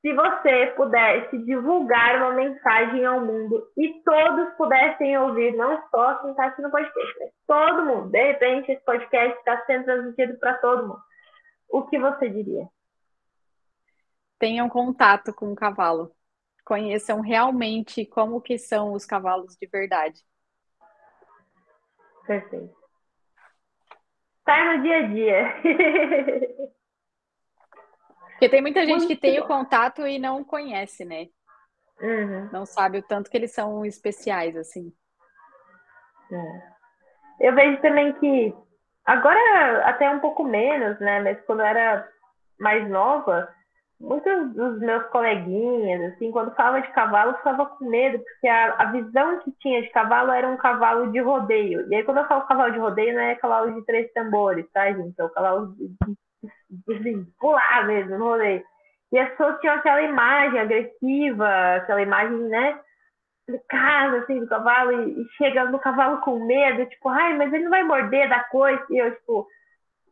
[0.01, 6.31] Se você pudesse divulgar uma mensagem ao mundo e todos pudessem ouvir, não só quem
[6.31, 10.55] está aqui no podcast, mas todo mundo, de repente esse podcast está sendo transmitido para
[10.55, 11.01] todo mundo,
[11.69, 12.67] o que você diria?
[14.39, 16.11] Tenham contato com o cavalo.
[16.65, 20.19] Conheçam realmente como que são os cavalos de verdade.
[22.25, 22.80] Perfeito
[24.51, 25.55] estar no dia a dia.
[28.31, 29.45] Porque tem muita gente Muito que tem bom.
[29.45, 31.27] o contato e não conhece, né?
[31.99, 32.49] Uhum.
[32.51, 34.91] Não sabe o tanto que eles são especiais, assim.
[36.31, 37.47] É.
[37.47, 38.51] Eu vejo também que
[39.05, 41.21] agora até um pouco menos, né?
[41.21, 42.09] Mas quando eu era
[42.59, 43.47] mais nova,
[44.01, 48.91] muitos dos meus coleguinhas, assim, quando falava de cavalo, ficava com medo, porque a, a
[48.91, 51.87] visão que tinha de cavalo era um cavalo de rodeio.
[51.89, 54.91] E aí, quando eu falo cavalo de rodeio, não é cavalo de três tambores, tá,
[54.91, 55.19] gente?
[55.19, 55.87] É o cavalo de,
[56.69, 58.63] de, de, pular mesmo no rodeio.
[59.11, 62.79] E as pessoas tinham aquela imagem agressiva, aquela imagem, né?
[63.69, 67.65] Casa, assim, do cavalo, e, e chega no cavalo com medo, tipo, ai, mas ele
[67.65, 68.83] não vai morder da coisa.
[68.89, 69.47] E eu, tipo,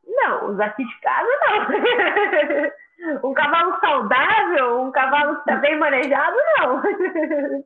[0.05, 2.71] não, os aqui de casa não.
[3.23, 6.81] Um cavalo saudável, um cavalo que está bem manejado, não.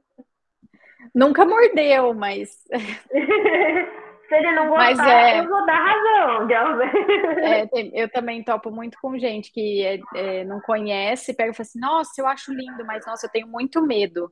[1.13, 2.49] Nunca mordeu, mas.
[4.29, 5.39] Se ele não gostar, é...
[5.39, 6.47] eu vou dar razão.
[7.41, 11.67] É, eu também topo muito com gente que é, é, não conhece, pega e fala
[11.67, 14.31] assim: Nossa, eu acho lindo, mas nossa, eu tenho muito medo.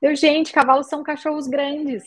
[0.00, 2.04] Eu, gente, cavalos são cachorros grandes.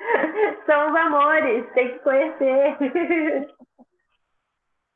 [0.66, 2.76] São os amores, tem que conhecer.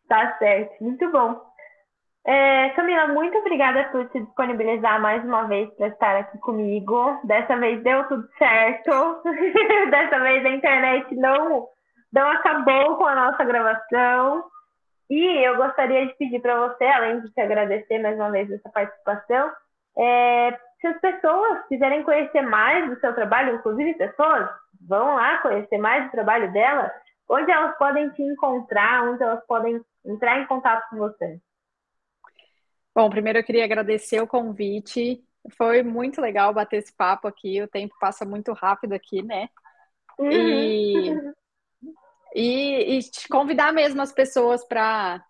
[0.09, 1.55] tá certo, muito bom.
[2.27, 7.21] É, Camila, muito obrigada por se disponibilizar mais uma vez para estar aqui comigo.
[7.25, 9.23] Dessa vez deu tudo certo.
[9.91, 11.69] Dessa vez a internet não,
[12.11, 14.45] não acabou com a nossa gravação.
[15.11, 18.71] E eu gostaria de pedir para você, além de te agradecer mais uma vez essa
[18.71, 19.53] participação,
[19.99, 24.49] é, se as pessoas quiserem conhecer mais do seu trabalho, inclusive pessoas,
[24.87, 26.93] vão lá conhecer mais do trabalho dela,
[27.29, 31.41] onde elas podem te encontrar, onde elas podem entrar em contato com você.
[32.95, 35.25] Bom, primeiro eu queria agradecer o convite.
[35.57, 37.61] Foi muito legal bater esse papo aqui.
[37.61, 39.49] O tempo passa muito rápido aqui, né?
[40.19, 40.31] Uhum.
[40.31, 41.15] E,
[42.35, 45.25] e, e te convidar mesmo as pessoas para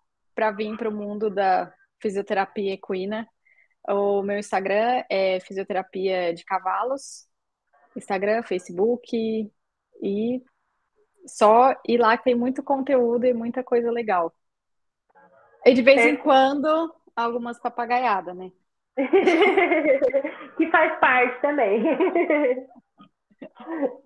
[0.55, 3.27] vir para o mundo da fisioterapia equina.
[3.87, 7.27] O meu Instagram é Fisioterapia de Cavalos.
[7.95, 9.51] Instagram, Facebook
[10.01, 10.43] e
[11.25, 14.33] só ir lá que tem muito conteúdo e muita coisa legal.
[15.65, 16.09] E de vez é.
[16.09, 18.51] em quando, algumas papagaiadas, né?
[20.57, 21.83] que faz parte também.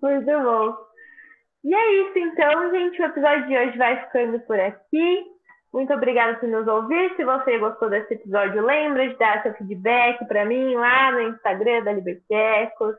[0.02, 0.76] muito bom.
[1.62, 3.02] E é isso, então, gente.
[3.02, 5.24] O episódio de hoje vai ficando por aqui.
[5.72, 7.14] Muito obrigada por nos ouvir.
[7.16, 11.84] Se você gostou desse episódio, lembra de dar seu feedback para mim lá no Instagram
[11.84, 12.96] da Libertecos.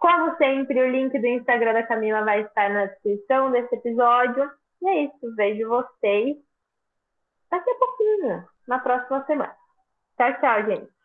[0.00, 4.50] Como sempre, o link do Instagram da Camila vai estar na descrição desse episódio.
[4.82, 5.36] E é isso.
[5.36, 6.38] Vejo vocês
[7.50, 9.54] daqui a pouquinho, na próxima semana.
[10.16, 10.99] Tchau, tchau, gente.